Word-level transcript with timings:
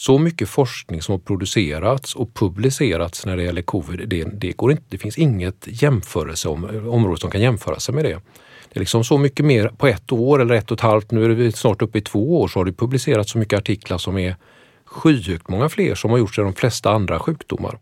Så 0.00 0.18
mycket 0.18 0.48
forskning 0.48 1.02
som 1.02 1.12
har 1.12 1.18
producerats 1.18 2.14
och 2.14 2.34
publicerats 2.34 3.26
när 3.26 3.36
det 3.36 3.42
gäller 3.42 3.62
covid, 3.62 4.08
det, 4.08 4.24
det, 4.24 4.52
går 4.52 4.70
inte, 4.70 4.82
det 4.88 4.98
finns 4.98 5.18
inget 5.18 5.68
område 6.88 7.20
som 7.20 7.30
kan 7.30 7.40
jämföra 7.40 7.80
sig 7.80 7.94
med 7.94 8.04
det. 8.04 8.20
Det 8.68 8.76
är 8.76 8.80
liksom 8.80 9.04
så 9.04 9.18
mycket 9.18 9.46
mer 9.46 9.68
på 9.68 9.86
ett 9.86 10.12
år 10.12 10.42
eller 10.42 10.54
ett 10.54 10.70
och 10.70 10.76
ett 10.76 10.80
halvt, 10.80 11.10
nu 11.10 11.24
är 11.24 11.28
vi 11.28 11.52
snart 11.52 11.82
uppe 11.82 11.98
i 11.98 12.00
två 12.00 12.40
år, 12.40 12.48
så 12.48 12.60
har 12.60 12.64
det 12.64 12.72
publicerats 12.72 13.32
så 13.32 13.38
mycket 13.38 13.58
artiklar 13.58 13.98
som 13.98 14.18
är 14.18 14.36
skyhögt 14.84 15.48
många 15.48 15.68
fler 15.68 15.94
som 15.94 16.10
har 16.10 16.18
gjorts 16.18 16.38
i 16.38 16.42
de 16.42 16.54
flesta 16.54 16.90
andra 16.90 17.18
sjukdomar. 17.18 17.78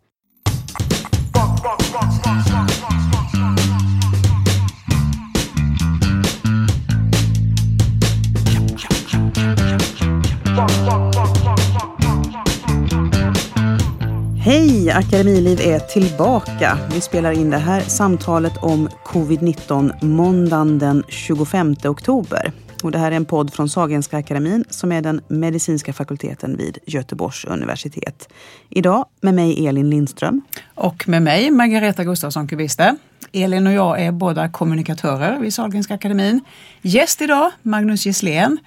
Hej! 14.46 14.90
Akademiliv 14.90 15.60
är 15.60 15.78
tillbaka. 15.78 16.78
Vi 16.92 17.00
spelar 17.00 17.32
in 17.32 17.50
det 17.50 17.58
här 17.58 17.80
samtalet 17.80 18.56
om 18.56 18.88
covid-19 19.04 20.04
måndagen 20.04 20.78
den 20.78 21.02
25 21.08 21.76
oktober. 21.84 22.52
Och 22.82 22.90
det 22.90 22.98
här 22.98 23.12
är 23.12 23.16
en 23.16 23.24
podd 23.24 23.54
från 23.54 23.68
Sahlgrenska 23.68 24.16
akademin 24.18 24.64
som 24.70 24.92
är 24.92 25.02
den 25.02 25.20
medicinska 25.28 25.92
fakulteten 25.92 26.56
vid 26.56 26.78
Göteborgs 26.86 27.44
universitet. 27.44 28.28
Idag 28.70 29.06
med 29.20 29.34
mig 29.34 29.66
Elin 29.66 29.90
Lindström. 29.90 30.42
Och 30.74 31.08
med 31.08 31.22
mig 31.22 31.50
Margareta 31.50 32.04
Gustafsson 32.04 32.48
Kubiste. 32.48 32.96
Elin 33.32 33.66
och 33.66 33.72
jag 33.72 34.00
är 34.00 34.12
båda 34.12 34.48
kommunikatörer 34.48 35.38
vid 35.38 35.54
Sahlgrenska 35.54 35.94
akademin. 35.94 36.40
Gäst 36.82 37.22
idag 37.22 37.50
Magnus 37.62 38.06
Gisslén, 38.06 38.58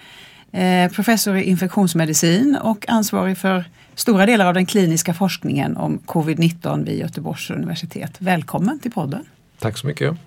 eh, 0.51 0.91
professor 0.91 1.37
i 1.37 1.43
infektionsmedicin 1.43 2.57
och 2.61 2.89
ansvarig 2.89 3.37
för 3.37 3.65
stora 3.99 4.25
delar 4.25 4.45
av 4.45 4.53
den 4.53 4.65
kliniska 4.65 5.13
forskningen 5.13 5.77
om 5.77 5.99
covid-19 6.05 6.85
vid 6.85 6.99
Göteborgs 6.99 7.49
universitet. 7.49 8.11
Välkommen 8.17 8.79
till 8.79 8.91
podden. 8.91 9.25
Tack 9.59 9.77
så 9.77 9.87
mycket. 9.87 10.17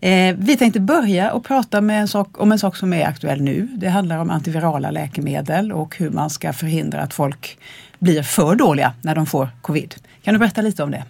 Eh, 0.00 0.36
vi 0.38 0.56
tänkte 0.56 0.80
börja 0.80 1.32
och 1.32 1.44
prata 1.44 1.80
med 1.80 2.00
en 2.00 2.08
sak, 2.08 2.40
om 2.40 2.52
en 2.52 2.58
sak 2.58 2.76
som 2.76 2.92
är 2.92 3.06
aktuell 3.06 3.42
nu. 3.42 3.68
Det 3.76 3.88
handlar 3.88 4.18
om 4.18 4.30
antivirala 4.30 4.90
läkemedel 4.90 5.72
och 5.72 5.96
hur 5.96 6.10
man 6.10 6.30
ska 6.30 6.52
förhindra 6.52 7.00
att 7.00 7.14
folk 7.14 7.58
blir 7.98 8.22
för 8.22 8.54
dåliga 8.54 8.92
när 9.02 9.14
de 9.14 9.26
får 9.26 9.48
covid. 9.62 9.94
Kan 10.22 10.34
du 10.34 10.38
berätta 10.38 10.62
lite 10.62 10.82
om 10.82 10.90
det? 10.90 11.04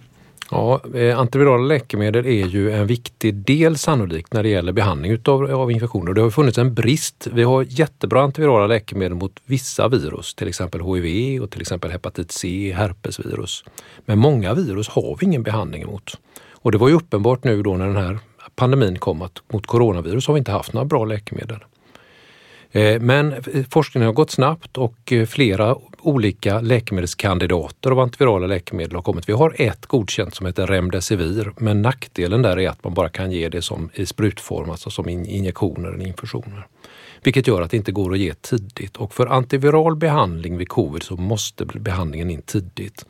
Ja, 0.50 0.80
eh, 0.94 1.18
antivirala 1.18 1.64
läkemedel 1.64 2.26
är 2.26 2.46
ju 2.46 2.72
en 2.72 2.86
viktig 2.86 3.34
del 3.34 3.78
sannolikt 3.78 4.32
när 4.32 4.42
det 4.42 4.48
gäller 4.48 4.72
behandling 4.72 5.12
utav, 5.12 5.50
av 5.54 5.70
infektioner. 5.70 6.12
Det 6.12 6.20
har 6.20 6.30
funnits 6.30 6.58
en 6.58 6.74
brist. 6.74 7.28
Vi 7.32 7.42
har 7.42 7.66
jättebra 7.68 8.22
antivirala 8.22 8.66
läkemedel 8.66 9.14
mot 9.14 9.40
vissa 9.44 9.88
virus, 9.88 10.34
till 10.34 10.48
exempel 10.48 10.80
HIV 10.80 11.42
och 11.42 11.50
till 11.50 11.60
exempel 11.60 11.90
hepatit 11.90 12.32
C, 12.32 12.72
herpesvirus. 12.76 13.64
Men 14.04 14.18
många 14.18 14.54
virus 14.54 14.88
har 14.88 15.16
vi 15.20 15.26
ingen 15.26 15.42
behandling 15.42 15.86
mot. 15.86 16.18
Och 16.52 16.72
det 16.72 16.78
var 16.78 16.88
ju 16.88 16.94
uppenbart 16.94 17.44
nu 17.44 17.62
då 17.62 17.76
när 17.76 17.86
den 17.86 17.96
här 17.96 18.18
pandemin 18.56 18.98
kom 18.98 19.22
att 19.22 19.42
mot 19.52 19.66
coronavirus 19.66 20.26
har 20.26 20.34
vi 20.34 20.38
inte 20.38 20.52
haft 20.52 20.72
några 20.72 20.84
bra 20.84 21.04
läkemedel. 21.04 21.58
Eh, 22.76 23.00
men 23.00 23.32
eh, 23.32 23.64
forskningen 23.70 24.06
har 24.06 24.14
gått 24.14 24.30
snabbt 24.30 24.78
och 24.78 25.12
eh, 25.12 25.26
flera 25.26 25.76
olika 26.00 26.60
läkemedelskandidater 26.60 27.90
av 27.90 27.98
antivirala 27.98 28.46
läkemedel 28.46 28.94
har 28.94 29.02
kommit. 29.02 29.28
Vi 29.28 29.32
har 29.32 29.54
ett 29.58 29.86
godkänt 29.86 30.34
som 30.34 30.46
heter 30.46 30.66
Remdesivir, 30.66 31.52
men 31.58 31.82
nackdelen 31.82 32.42
där 32.42 32.58
är 32.58 32.68
att 32.68 32.84
man 32.84 32.94
bara 32.94 33.08
kan 33.08 33.32
ge 33.32 33.48
det 33.48 33.62
som 33.62 33.90
i 33.94 34.06
sprutform, 34.06 34.70
alltså 34.70 34.90
som 34.90 35.08
injektioner 35.08 35.88
eller 35.88 36.06
infusioner. 36.06 36.66
Vilket 37.22 37.46
gör 37.46 37.62
att 37.62 37.70
det 37.70 37.76
inte 37.76 37.92
går 37.92 38.12
att 38.12 38.18
ge 38.18 38.34
tidigt 38.34 38.96
och 38.96 39.14
för 39.14 39.26
antiviral 39.26 39.96
behandling 39.96 40.56
vid 40.56 40.68
covid 40.68 41.02
så 41.02 41.16
måste 41.16 41.64
behandlingen 41.64 42.30
in 42.30 42.42
tidigt. 42.42 43.06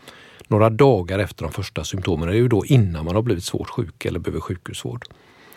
Några 0.49 0.71
dagar 0.71 1.19
efter 1.19 1.43
de 1.43 1.53
första 1.53 1.85
symptomen, 1.85 2.29
det 2.29 2.35
är 2.35 2.39
ju 2.39 2.49
då 2.49 2.67
innan 2.67 3.05
man 3.05 3.15
har 3.15 3.23
blivit 3.23 3.45
svårt 3.45 3.69
sjuk 3.69 4.05
eller 4.05 4.19
behöver 4.19 4.41
sjukhusvård. 4.41 5.05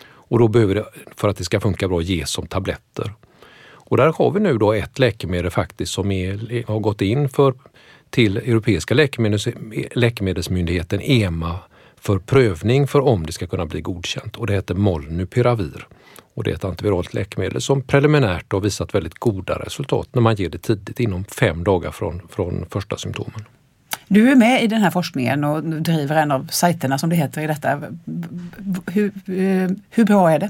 Och 0.06 0.40
då 0.40 0.48
behöver 0.48 0.76
det, 0.76 0.86
för 1.16 1.28
att 1.28 1.38
det 1.38 1.44
ska 1.44 1.60
funka 1.60 1.88
bra, 1.88 2.02
ges 2.02 2.30
som 2.30 2.48
tabletter. 2.48 3.14
Och 3.90 3.98
där 3.98 4.14
har 4.18 4.32
vi 4.32 4.40
nu 4.40 4.58
då 4.58 4.74
ett 4.74 5.00
läkemedel 5.00 5.52
faktiskt 5.52 5.92
som 5.92 6.12
är, 6.12 6.68
har 6.68 6.80
gått 6.80 7.02
in 7.02 7.30
för, 7.30 7.54
till 8.10 8.38
Europeiska 8.38 8.94
läkemedels, 8.94 9.48
läkemedelsmyndigheten 9.92 11.02
EMA 11.02 11.60
för 12.00 12.20
prövning 12.20 12.88
för 12.88 13.00
om 13.00 13.26
det 13.26 13.32
ska 13.32 13.48
kunna 13.48 13.66
bli 13.66 13.82
godkänt 13.82 14.36
och 14.36 14.48
det 14.48 14.54
heter 14.54 14.76
Molnupiravir. 14.76 15.88
Och 16.34 16.44
det 16.44 16.52
är 16.52 16.56
ett 16.56 16.64
antiviralt 16.64 17.14
läkemedel 17.14 17.62
som 17.62 17.82
preliminärt 17.82 18.54
har 18.54 18.60
visat 18.60 18.96
väldigt 18.96 19.20
goda 19.20 19.56
resultat 19.56 20.08
när 20.12 20.22
man 20.22 20.36
ger 20.36 20.50
det 20.50 20.58
tidigt 20.58 21.00
inom 21.00 21.24
fem 21.24 21.64
dagar 21.64 21.92
från, 21.92 22.22
från 22.30 22.66
första 22.70 22.98
symptomen. 22.98 23.46
Du 24.08 24.32
är 24.32 24.36
med 24.36 24.64
i 24.64 24.68
den 24.68 24.82
här 24.82 24.92
forskningen 24.92 25.44
och 25.44 25.64
driver 25.64 26.16
en 26.16 26.32
av 26.32 26.48
sajterna 26.52 26.98
som 26.98 27.10
det 27.10 27.16
heter 27.16 27.42
i 27.42 27.48
detta. 27.48 27.82
Hur, 28.86 29.12
eh, 29.26 29.70
hur 29.90 30.06
bra 30.06 30.32
är 30.32 30.40
det? 30.40 30.50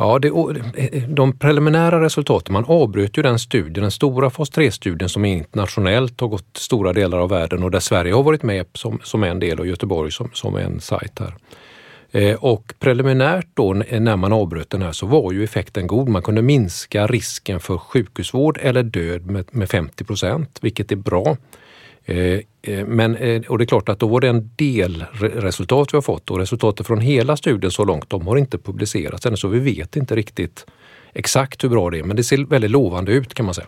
Ja, 0.00 0.18
det, 0.18 0.28
eh, 0.28 1.02
de 1.08 1.38
preliminära 1.38 2.00
resultaten, 2.00 2.52
man 2.52 2.64
avbröt 2.64 3.16
ju 3.18 3.22
den 3.22 3.38
studien, 3.38 3.72
den 3.72 3.90
stora 3.90 4.30
fas 4.30 4.50
3-studien 4.50 5.08
som 5.08 5.24
internationellt 5.24 6.20
har 6.20 6.28
gått 6.28 6.56
stora 6.56 6.92
delar 6.92 7.18
av 7.18 7.28
världen 7.28 7.62
och 7.62 7.70
där 7.70 7.80
Sverige 7.80 8.14
har 8.14 8.22
varit 8.22 8.42
med 8.42 8.66
som, 8.74 9.00
som 9.04 9.24
en 9.24 9.40
del 9.40 9.60
och 9.60 9.66
Göteborg 9.66 10.12
som, 10.12 10.30
som 10.32 10.56
en 10.56 10.80
sajt 10.80 11.18
här. 11.18 11.34
Eh, 12.10 12.34
och 12.34 12.74
preliminärt 12.78 13.46
då 13.54 13.72
när 13.74 14.16
man 14.16 14.32
avbröt 14.32 14.70
den 14.70 14.82
här 14.82 14.92
så 14.92 15.06
var 15.06 15.32
ju 15.32 15.44
effekten 15.44 15.86
god. 15.86 16.08
Man 16.08 16.22
kunde 16.22 16.42
minska 16.42 17.06
risken 17.06 17.60
för 17.60 17.78
sjukhusvård 17.78 18.58
eller 18.62 18.82
död 18.82 19.26
med, 19.26 19.44
med 19.50 19.70
50 19.70 20.04
procent, 20.04 20.58
vilket 20.60 20.92
är 20.92 20.96
bra. 20.96 21.36
Eh, 22.08 22.40
eh, 22.62 22.86
men, 22.86 23.16
eh, 23.16 23.42
och 23.42 23.58
det 23.58 23.64
är 23.64 23.66
klart 23.66 23.88
att 23.88 23.98
då 23.98 24.08
var 24.08 24.20
det 24.20 24.28
en 24.28 24.50
delresultat 24.56 25.94
vi 25.94 25.96
har 25.96 26.02
fått 26.02 26.30
och 26.30 26.38
resultatet 26.38 26.86
från 26.86 27.00
hela 27.00 27.36
studien 27.36 27.70
så 27.70 27.84
långt, 27.84 28.10
de 28.10 28.26
har 28.26 28.36
inte 28.36 28.58
publicerats 28.58 29.26
ännu 29.26 29.36
så 29.36 29.48
vi 29.48 29.58
vet 29.58 29.96
inte 29.96 30.16
riktigt 30.16 30.66
exakt 31.12 31.64
hur 31.64 31.68
bra 31.68 31.90
det 31.90 31.98
är 31.98 32.02
men 32.02 32.16
det 32.16 32.24
ser 32.24 32.44
väldigt 32.44 32.70
lovande 32.70 33.12
ut 33.12 33.34
kan 33.34 33.46
man 33.46 33.54
säga. 33.54 33.66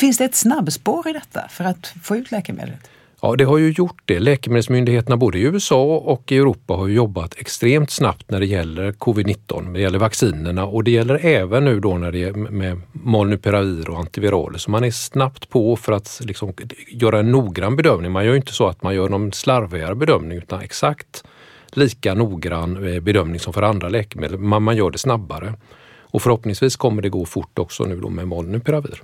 Finns 0.00 0.18
det 0.18 0.24
ett 0.24 0.34
snabbspår 0.34 1.08
i 1.08 1.12
detta 1.12 1.48
för 1.50 1.64
att 1.64 1.94
få 2.02 2.16
ut 2.16 2.30
läkemedlet? 2.30 2.90
Ja, 3.24 3.36
det 3.36 3.44
har 3.44 3.58
ju 3.58 3.70
gjort 3.70 4.02
det. 4.04 4.18
Läkemedelsmyndigheterna 4.18 5.16
både 5.16 5.38
i 5.38 5.42
USA 5.42 5.96
och 5.96 6.32
i 6.32 6.36
Europa 6.36 6.74
har 6.74 6.88
jobbat 6.88 7.34
extremt 7.38 7.90
snabbt 7.90 8.30
när 8.30 8.40
det 8.40 8.46
gäller 8.46 8.92
covid-19. 8.92 9.72
Det 9.72 9.80
gäller 9.80 9.98
vaccinerna 9.98 10.66
och 10.66 10.84
det 10.84 10.90
gäller 10.90 11.24
även 11.24 11.64
nu 11.64 11.80
då 11.80 11.98
när 11.98 12.12
det 12.12 12.22
är 12.22 12.32
med 12.32 12.80
molnupiravir 12.92 13.90
och 13.90 13.98
antiviraler. 13.98 14.58
Så 14.58 14.70
man 14.70 14.84
är 14.84 14.90
snabbt 14.90 15.48
på 15.48 15.76
för 15.76 15.92
att 15.92 16.20
liksom 16.24 16.52
göra 16.88 17.18
en 17.18 17.32
noggrann 17.32 17.76
bedömning. 17.76 18.12
Man 18.12 18.24
gör 18.24 18.34
inte 18.34 18.52
så 18.52 18.66
att 18.66 18.82
man 18.82 18.94
gör 18.94 19.08
någon 19.08 19.32
slarvigare 19.32 19.94
bedömning 19.94 20.38
utan 20.38 20.60
exakt 20.60 21.24
lika 21.72 22.14
noggrann 22.14 22.94
eh, 22.94 23.00
bedömning 23.00 23.40
som 23.40 23.52
för 23.52 23.62
andra 23.62 23.88
läkemedel. 23.88 24.38
Man, 24.38 24.62
man 24.62 24.76
gör 24.76 24.90
det 24.90 24.98
snabbare. 24.98 25.54
Och 26.00 26.22
förhoppningsvis 26.22 26.76
kommer 26.76 27.02
det 27.02 27.08
gå 27.08 27.24
fort 27.24 27.58
också 27.58 27.84
nu 27.84 28.00
då 28.00 28.08
med 28.08 28.28
molnupiravir. 28.28 29.02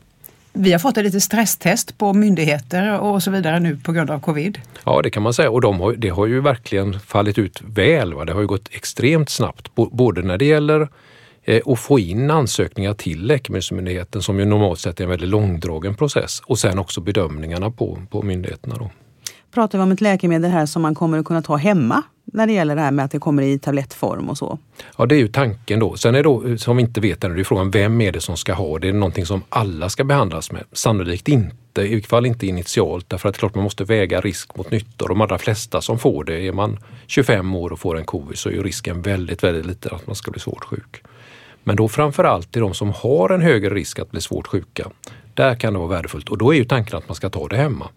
Vi 0.53 0.73
har 0.73 0.79
fått 0.79 0.97
ett 0.97 1.05
litet 1.05 1.23
stresstest 1.23 1.99
på 1.99 2.13
myndigheter 2.13 3.01
och 3.01 3.23
så 3.23 3.31
vidare 3.31 3.61
nu 3.61 3.77
på 3.77 3.93
grund 3.93 4.11
av 4.11 4.21
covid. 4.21 4.59
Ja, 4.85 5.03
det 5.03 5.11
kan 5.11 5.23
man 5.23 5.35
säga 5.35 5.51
och 5.51 5.61
de 5.61 5.81
har, 5.81 5.93
det 5.93 6.09
har 6.09 6.27
ju 6.27 6.41
verkligen 6.41 7.01
fallit 7.01 7.39
ut 7.39 7.63
väl. 7.63 8.15
Va? 8.15 8.25
Det 8.25 8.33
har 8.33 8.41
ju 8.41 8.47
gått 8.47 8.69
extremt 8.71 9.31
snabbt, 9.31 9.75
både 9.75 10.23
när 10.23 10.39
det 10.39 10.45
gäller 10.45 10.89
eh, 11.45 11.61
att 11.67 11.81
få 11.81 11.99
in 11.99 12.31
ansökningar 12.31 12.95
till 12.95 13.27
Läkemedelsmyndigheten 13.27 14.23
som 14.23 14.39
ju 14.39 14.45
normalt 14.45 14.79
sett 14.79 15.01
är 15.01 15.05
en 15.05 15.11
väldigt 15.11 15.29
långdragen 15.29 15.95
process 15.95 16.43
och 16.47 16.59
sen 16.59 16.79
också 16.79 17.01
bedömningarna 17.01 17.71
på, 17.71 17.99
på 18.11 18.23
myndigheterna. 18.23 18.77
Då. 18.79 18.91
Pratar 19.51 19.79
vi 19.79 19.85
om 19.85 19.93
ett 19.93 20.01
läkemedel 20.01 20.51
här 20.51 20.67
som 20.67 20.83
man 20.83 20.95
kommer 20.95 21.19
att 21.19 21.25
kunna 21.25 21.43
ta 21.43 21.57
hemma 21.57 22.03
när 22.25 22.47
det 22.47 22.53
gäller 22.53 22.77
det 22.77 22.83
här 22.83 22.91
med 22.91 23.05
att 23.05 23.11
det 23.11 23.19
kommer 23.19 23.43
i 23.43 23.59
tablettform 23.59 24.29
och 24.29 24.39
så? 24.39 24.59
Ja, 24.99 25.07
det 25.07 25.15
är 25.15 25.19
ju 25.19 25.29
tanken 25.29 25.81
då. 25.81 25.97
Sen 25.97 26.15
är 26.15 26.19
det 26.19 26.23
då, 26.23 26.59
som 26.59 26.77
vi 26.77 26.83
inte 26.83 27.01
vet 27.01 27.25
ännu, 27.25 27.35
det 27.35 27.41
är 27.41 27.45
frågan 27.45 27.71
vem 27.71 28.01
är 28.01 28.13
det 28.13 28.21
som 28.21 28.37
ska 28.37 28.53
ha 28.53 28.79
det? 28.79 28.89
Är 28.89 28.93
det 28.93 28.99
någonting 28.99 29.27
som 29.27 29.43
alla 29.49 29.89
ska 29.89 30.05
behandlas 30.05 30.53
med? 30.53 30.65
Sannolikt 30.73 31.29
inte, 31.29 31.83
i 31.83 31.95
alla 31.95 32.03
fall 32.03 32.27
inte 32.27 32.47
initialt, 32.47 33.09
därför 33.09 33.29
att 33.29 33.35
det 33.35 33.37
är 33.37 33.41
klart 33.41 33.55
man 33.55 33.65
måste 33.65 33.85
väga 33.85 34.21
risk 34.21 34.57
mot 34.57 34.71
nytta. 34.71 35.07
De 35.07 35.21
allra 35.21 35.39
flesta 35.39 35.81
som 35.81 35.99
får 35.99 36.25
det, 36.25 36.47
är 36.47 36.53
man 36.53 36.79
25 37.07 37.55
år 37.55 37.73
och 37.73 37.81
får 37.81 37.99
en 37.99 38.05
covid 38.05 38.39
så 38.39 38.49
är 38.49 38.53
ju 38.53 38.63
risken 38.63 39.03
väldigt, 39.03 39.45
väldigt 39.45 39.67
liten 39.67 39.95
att 39.95 40.07
man 40.07 40.17
ska 40.17 40.31
bli 40.31 40.41
svårt 40.41 40.65
sjuk. 40.65 41.03
Men 41.65 41.77
då 41.77 41.89
framförallt 41.89 42.53
till 42.53 42.63
de 42.63 42.75
som 42.75 42.93
har 42.93 43.31
en 43.31 43.43
högre 43.43 43.75
risk 43.75 43.99
att 43.99 44.11
bli 44.11 44.21
svårt 44.21 44.47
sjuka. 44.47 44.91
Där 45.35 45.55
kan 45.55 45.73
det 45.73 45.79
vara 45.79 45.89
värdefullt 45.89 46.29
och 46.29 46.39
då 46.39 46.55
är 46.55 46.59
ju 46.59 46.65
tanken 46.65 46.99
att 46.99 47.09
man 47.09 47.15
ska 47.15 47.31
ta 47.31 47.49
det 47.49 47.57
hemma 47.57 47.89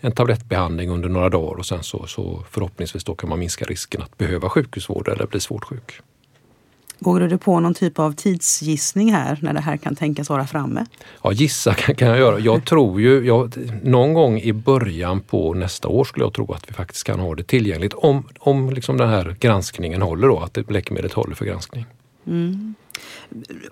en 0.00 0.12
tablettbehandling 0.12 0.90
under 0.90 1.08
några 1.08 1.28
dagar 1.28 1.58
och 1.58 1.66
sen 1.66 1.82
så, 1.82 2.06
så 2.06 2.44
förhoppningsvis 2.50 3.04
då 3.04 3.14
kan 3.14 3.28
man 3.28 3.38
minska 3.38 3.64
risken 3.64 4.02
att 4.02 4.18
behöva 4.18 4.48
sjukhusvård 4.48 5.08
eller 5.08 5.26
bli 5.26 5.40
svårt 5.40 5.64
sjuk. 5.64 6.00
Vågar 6.98 7.28
du 7.28 7.38
på 7.38 7.60
någon 7.60 7.74
typ 7.74 7.98
av 7.98 8.12
tidsgissning 8.12 9.12
här 9.12 9.38
när 9.42 9.52
det 9.52 9.60
här 9.60 9.76
kan 9.76 9.96
tänkas 9.96 10.30
vara 10.30 10.46
framme? 10.46 10.86
Ja, 11.22 11.32
gissa 11.32 11.74
kan, 11.74 12.08
jag 12.08 12.18
göra. 12.18 12.38
Jag 12.38 12.64
tror 12.64 13.00
ju, 13.00 13.26
jag, 13.26 13.54
någon 13.82 14.14
gång 14.14 14.40
i 14.40 14.52
början 14.52 15.20
på 15.20 15.54
nästa 15.54 15.88
år 15.88 16.04
skulle 16.04 16.24
jag 16.24 16.32
tro 16.32 16.52
att 16.52 16.68
vi 16.70 16.72
faktiskt 16.72 17.04
kan 17.04 17.20
ha 17.20 17.34
det 17.34 17.42
tillgängligt 17.42 17.94
om, 17.94 18.28
om 18.38 18.70
liksom 18.70 18.96
den 18.96 19.08
här 19.08 19.36
granskningen 19.40 20.02
håller 20.02 20.28
då, 20.28 20.38
att 20.38 20.70
läkemedlet 20.70 21.12
håller 21.12 21.34
för 21.34 21.44
granskning. 21.44 21.86
Mm. 22.26 22.74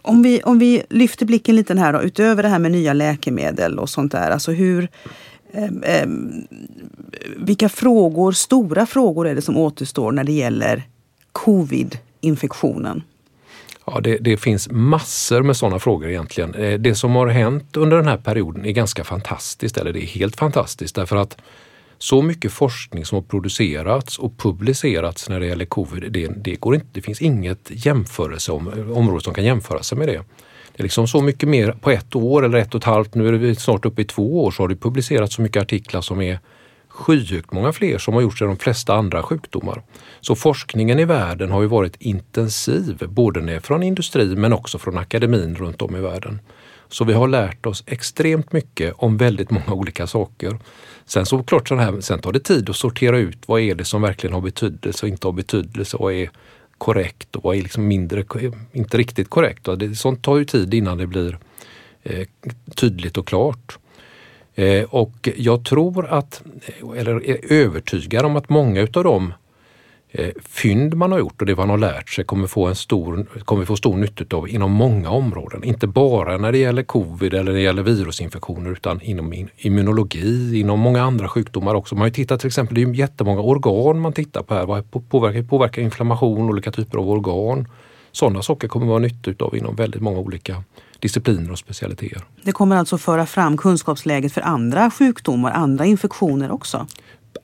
Om 0.03 0.23
vi, 0.23 0.43
om 0.43 0.59
vi 0.59 0.82
lyfter 0.91 1.27
blicken 1.27 1.56
lite 1.56 1.79
här 1.79 1.93
då, 1.93 2.03
utöver 2.03 2.43
det 2.43 2.49
här 2.49 2.59
med 2.59 2.73
nya 2.73 2.93
läkemedel 2.93 3.79
och 3.79 3.88
sånt 3.88 4.12
där. 4.12 4.31
Alltså 4.31 4.53
hur, 4.53 4.88
Ehm, 5.55 5.83
ehm, 5.87 6.47
vilka 7.37 7.69
frågor, 7.69 8.33
stora 8.33 8.87
frågor 8.87 9.29
är 9.29 9.35
det 9.35 9.43
som 9.43 9.56
återstår 9.56 10.12
när 10.12 10.25
det 10.25 10.33
gäller 10.33 10.83
covid-infektionen? 11.33 13.03
Ja, 13.87 14.01
det, 14.01 14.17
det, 14.17 14.37
finns 14.37 14.71
massor 14.71 15.43
med 15.43 15.56
sådana 15.56 15.79
frågor 15.79 16.09
egentligen. 16.09 16.55
Eh, 16.55 16.79
det 16.79 16.95
som 16.95 17.15
har 17.15 17.27
hänt 17.27 17.77
under 17.77 17.97
den 17.97 18.09
här 18.09 18.17
perioden 18.17 18.65
är 18.65 18.73
ganska 18.73 19.05
fantastiskt, 19.05 19.77
eller 19.77 19.93
det 19.93 20.05
är 20.05 20.06
helt 20.06 20.37
fantastiskt 20.37 20.95
därför 20.95 21.17
att 21.17 21.37
så 21.99 22.23
mycket 22.23 22.53
forskning 22.53 23.05
som 23.05 23.17
har 23.17 23.23
producerats 23.23 24.19
och 24.19 24.39
publicerats 24.39 25.29
när 25.29 25.41
det 25.41 25.47
gäller 25.47 25.65
covid, 25.65 26.12
det, 26.12 26.29
det, 26.37 26.55
går 26.55 26.75
inte, 26.75 26.87
det 26.93 27.03
finns 27.03 27.23
inget 27.23 27.71
område 28.95 29.25
som 29.25 29.35
kan 29.35 29.45
jämföra 29.45 29.83
sig 29.83 29.99
med 29.99 30.09
det. 30.09 30.23
Det 30.76 30.81
är 30.81 30.82
liksom 30.82 31.09
så 31.09 31.23
mycket 31.23 31.49
mer 31.49 31.73
på 31.73 31.91
ett 31.91 32.17
år 32.17 32.44
eller 32.44 32.59
ett 32.59 32.75
och 32.75 32.81
ett 32.81 32.85
halvt, 32.85 33.15
nu 33.15 33.29
är 33.29 33.32
vi 33.32 33.55
snart 33.55 33.85
uppe 33.85 34.03
i 34.03 34.05
två 34.05 34.44
år, 34.44 34.50
så 34.50 34.62
har 34.62 34.69
det 34.69 34.76
publicerats 34.76 35.35
så 35.35 35.43
mycket 35.43 35.62
artiklar 35.62 36.00
som 36.00 36.21
är 36.21 36.38
skyhögt 36.88 37.53
många 37.53 37.73
fler 37.73 37.99
som 37.99 38.15
har 38.15 38.21
gjorts 38.21 38.43
i 38.43 38.44
de 38.44 38.56
flesta 38.56 38.94
andra 38.94 39.23
sjukdomar. 39.23 39.82
Så 40.21 40.35
forskningen 40.35 40.99
i 40.99 41.05
världen 41.05 41.50
har 41.50 41.62
ju 41.62 41.69
varit 41.69 41.97
intensiv, 41.99 43.09
både 43.09 43.61
från 43.61 43.82
industri 43.82 44.37
men 44.37 44.53
också 44.53 44.79
från 44.79 44.99
akademin 44.99 45.56
runt 45.56 45.82
om 45.82 45.97
i 45.97 46.00
världen. 46.00 46.41
Så 46.88 47.05
vi 47.05 47.12
har 47.12 47.29
lärt 47.29 47.67
oss 47.67 47.85
extremt 47.87 48.53
mycket 48.53 48.94
om 48.97 49.17
väldigt 49.17 49.50
många 49.50 49.73
olika 49.73 50.06
saker. 50.06 50.59
Sen 51.05 51.27
så 51.27 51.43
klart, 51.43 51.69
så 51.69 51.75
här, 51.75 52.00
sen 52.00 52.20
tar 52.20 52.32
det 52.32 52.41
tid 52.41 52.70
att 52.70 52.77
sortera 52.77 53.19
ut 53.19 53.38
vad 53.47 53.61
är 53.61 53.75
det 53.75 53.85
som 53.85 54.03
verkligen 54.03 54.35
har 54.35 54.41
betydelse 54.41 55.06
och 55.06 55.11
inte 55.11 55.27
har 55.27 55.32
betydelse. 55.32 55.97
och 55.97 56.12
är 56.12 56.31
korrekt 56.84 57.36
och 57.36 57.42
vad 57.44 57.56
är 57.56 57.62
liksom 57.62 57.86
mindre, 57.86 58.25
inte 58.72 58.98
riktigt 58.98 59.31
korrekt. 59.31 59.69
Det, 59.76 59.94
sånt 59.94 60.22
tar 60.22 60.36
ju 60.36 60.44
tid 60.44 60.75
innan 60.75 60.98
det 60.98 61.06
blir 61.06 61.38
eh, 62.02 62.26
tydligt 62.75 63.19
och 63.19 63.26
klart. 63.26 63.78
Eh, 64.54 64.82
och 64.82 65.28
jag 65.36 65.64
tror 65.64 66.06
att, 66.06 66.42
eh, 66.66 66.98
eller 66.98 67.26
är 67.26 67.52
övertygad 67.52 68.25
om 68.25 68.36
att 68.36 68.48
många 68.48 68.81
utav 68.81 69.04
de 69.04 69.32
Eh, 70.16 70.31
fynd 70.44 70.94
man 70.94 71.12
har 71.12 71.19
gjort 71.19 71.40
och 71.40 71.46
det 71.46 71.56
man 71.56 71.70
har 71.70 71.78
lärt 71.78 72.08
sig 72.11 72.25
kommer, 72.25 72.46
få 72.46 72.66
en 72.66 72.75
stor, 72.75 73.26
kommer 73.44 73.64
få 73.64 73.76
stor 73.76 73.96
nytta 73.96 74.37
av 74.37 74.49
inom 74.49 74.72
många 74.72 75.11
områden. 75.11 75.64
Inte 75.64 75.87
bara 75.87 76.37
när 76.37 76.52
det 76.52 76.58
gäller 76.58 76.82
covid 76.82 77.34
eller 77.34 77.44
när 77.44 77.52
det 77.52 77.61
gäller 77.61 77.82
virusinfektioner 77.82 78.70
utan 78.70 79.00
inom 79.00 79.49
immunologi, 79.56 80.61
inom 80.61 80.81
många 80.81 81.02
andra 81.02 81.28
sjukdomar 81.28 81.75
också. 81.75 81.94
Man 81.94 82.00
har 82.00 82.06
ju 82.06 82.12
tittat 82.12 82.40
till 82.40 82.46
exempel, 82.46 82.75
det 82.75 82.82
är 82.82 82.94
jättemånga 82.94 83.40
organ 83.40 84.00
man 84.00 84.12
tittar 84.12 84.43
på 84.43 84.55
här. 84.55 84.66
Vad 84.66 85.08
påverkar, 85.08 85.43
påverkar 85.43 85.82
inflammation, 85.82 86.49
olika 86.49 86.72
typer 86.72 86.99
av 86.99 87.10
organ? 87.10 87.69
Sådana 88.12 88.43
saker 88.43 88.69
kommer 88.69 88.87
vara 88.87 88.99
nytta 88.99 89.44
av 89.44 89.56
inom 89.56 89.76
väldigt 89.76 90.02
många 90.02 90.19
olika 90.19 90.62
discipliner 90.99 91.52
och 91.52 91.58
specialiteter. 91.58 92.22
Det 92.43 92.52
kommer 92.52 92.76
alltså 92.76 92.99
föra 92.99 93.26
fram 93.26 93.56
kunskapsläget 93.56 94.32
för 94.32 94.40
andra 94.40 94.90
sjukdomar, 94.90 95.50
andra 95.50 95.84
infektioner 95.84 96.50
också? 96.50 96.87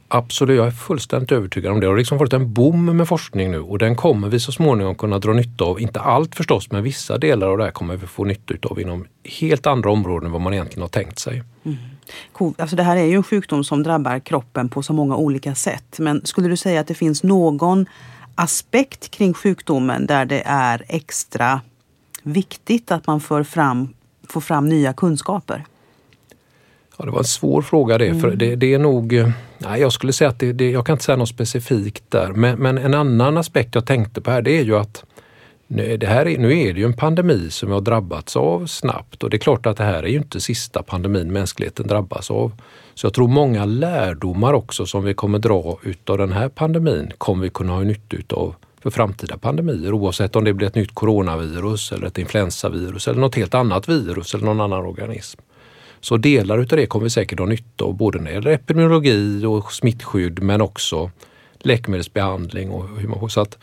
Absolut, 0.08 0.56
jag 0.56 0.66
är 0.66 0.70
fullständigt 0.70 1.32
övertygad 1.32 1.72
om 1.72 1.80
det. 1.80 1.86
Det 1.86 1.90
har 1.90 1.98
liksom 1.98 2.18
varit 2.18 2.32
en 2.32 2.52
boom 2.52 2.96
med 2.96 3.08
forskning 3.08 3.50
nu 3.50 3.60
och 3.60 3.78
den 3.78 3.96
kommer 3.96 4.28
vi 4.28 4.40
så 4.40 4.52
småningom 4.52 4.94
kunna 4.94 5.18
dra 5.18 5.32
nytta 5.32 5.64
av. 5.64 5.80
Inte 5.80 6.00
allt 6.00 6.34
förstås, 6.36 6.70
men 6.70 6.82
vissa 6.82 7.18
delar 7.18 7.46
av 7.46 7.58
det 7.58 7.64
här 7.64 7.70
kommer 7.70 7.96
vi 7.96 8.06
få 8.06 8.24
nytta 8.24 8.68
av 8.68 8.80
inom 8.80 9.06
helt 9.24 9.66
andra 9.66 9.90
områden 9.90 10.26
än 10.26 10.32
vad 10.32 10.40
man 10.40 10.52
egentligen 10.52 10.82
har 10.82 10.88
tänkt 10.88 11.18
sig. 11.18 11.42
Mm. 11.64 11.78
Alltså 12.58 12.76
det 12.76 12.82
här 12.82 12.96
är 12.96 13.04
ju 13.04 13.14
en 13.14 13.22
sjukdom 13.22 13.64
som 13.64 13.82
drabbar 13.82 14.18
kroppen 14.18 14.68
på 14.68 14.82
så 14.82 14.92
många 14.92 15.16
olika 15.16 15.54
sätt. 15.54 15.98
Men 15.98 16.26
skulle 16.26 16.48
du 16.48 16.56
säga 16.56 16.80
att 16.80 16.86
det 16.86 16.94
finns 16.94 17.22
någon 17.22 17.86
aspekt 18.34 19.10
kring 19.10 19.34
sjukdomen 19.34 20.06
där 20.06 20.24
det 20.24 20.42
är 20.46 20.84
extra 20.88 21.60
viktigt 22.22 22.90
att 22.90 23.06
man 23.06 23.20
för 23.20 23.42
fram, 23.42 23.94
får 24.28 24.40
fram 24.40 24.68
nya 24.68 24.92
kunskaper? 24.92 25.64
Ja, 27.00 27.06
det 27.06 27.12
var 27.12 27.18
en 27.18 27.24
svår 27.24 27.62
fråga 27.62 27.98
det. 27.98 28.06
Mm. 28.06 28.20
För 28.20 28.30
det, 28.30 28.56
det, 28.56 28.74
är 28.74 28.78
nog, 28.78 29.12
eh, 29.12 29.30
nej, 29.58 29.80
jag 29.80 29.92
skulle 29.92 30.12
säga 30.12 30.30
att 30.30 30.38
det, 30.38 30.52
det, 30.52 30.70
jag 30.70 30.86
kan 30.86 30.94
inte 30.94 31.04
säga 31.04 31.16
något 31.16 31.28
specifikt 31.28 32.04
där. 32.08 32.28
Men, 32.28 32.58
men, 32.58 32.78
en 32.78 32.94
annan 32.94 33.36
aspekt 33.36 33.74
jag 33.74 33.86
tänkte 33.86 34.20
på 34.20 34.30
här 34.30 34.42
det 34.42 34.58
är 34.58 34.62
ju 34.62 34.76
att 34.76 35.04
nu, 35.66 35.96
det 35.96 36.06
här 36.06 36.28
är, 36.28 36.38
nu 36.38 36.58
är 36.58 36.74
det 36.74 36.80
ju 36.80 36.86
en 36.86 36.92
pandemi 36.92 37.50
som 37.50 37.68
vi 37.68 37.74
har 37.74 37.80
drabbats 37.80 38.36
av 38.36 38.66
snabbt 38.66 39.22
och 39.22 39.30
det 39.30 39.36
är 39.36 39.38
klart 39.38 39.66
att 39.66 39.76
det 39.76 39.84
här 39.84 40.02
är 40.02 40.08
ju 40.08 40.16
inte 40.16 40.40
sista 40.40 40.82
pandemin 40.82 41.32
mänskligheten 41.32 41.86
drabbas 41.86 42.30
av. 42.30 42.52
Så 42.94 43.06
jag 43.06 43.14
tror 43.14 43.28
många 43.28 43.64
lärdomar 43.64 44.52
också 44.52 44.86
som 44.86 45.04
vi 45.04 45.14
kommer 45.14 45.38
dra 45.38 45.78
utav 45.82 46.18
den 46.18 46.32
här 46.32 46.48
pandemin 46.48 47.12
kommer 47.18 47.42
vi 47.42 47.50
kunna 47.50 47.72
ha 47.72 47.80
nytta 47.80 48.16
utav 48.16 48.54
för 48.82 48.90
framtida 48.90 49.38
pandemier 49.38 49.92
oavsett 49.92 50.36
om 50.36 50.44
det 50.44 50.52
blir 50.52 50.66
ett 50.66 50.74
nytt 50.74 50.94
coronavirus 50.94 51.92
eller 51.92 52.06
ett 52.06 52.18
influensavirus 52.18 53.08
eller 53.08 53.20
något 53.20 53.34
helt 53.34 53.54
annat 53.54 53.88
virus 53.88 54.34
eller 54.34 54.44
någon 54.44 54.60
annan 54.60 54.86
organism. 54.86 55.40
Så 56.00 56.16
delar 56.16 56.58
utav 56.58 56.76
det 56.76 56.86
kommer 56.86 57.04
vi 57.04 57.10
säkert 57.10 57.38
ha 57.38 57.46
nytta 57.46 57.84
av 57.84 57.94
både 57.94 58.18
när 58.18 58.24
det 58.24 58.32
gäller 58.32 58.50
epidemiologi 58.50 59.44
och 59.44 59.72
smittskydd 59.72 60.42
men 60.42 60.60
också 60.60 61.10
läkemedelsbehandling. 61.58 62.70
Och 62.70 62.98
hur 62.98 63.08
man, 63.08 63.30
så 63.30 63.40
att 63.40 63.58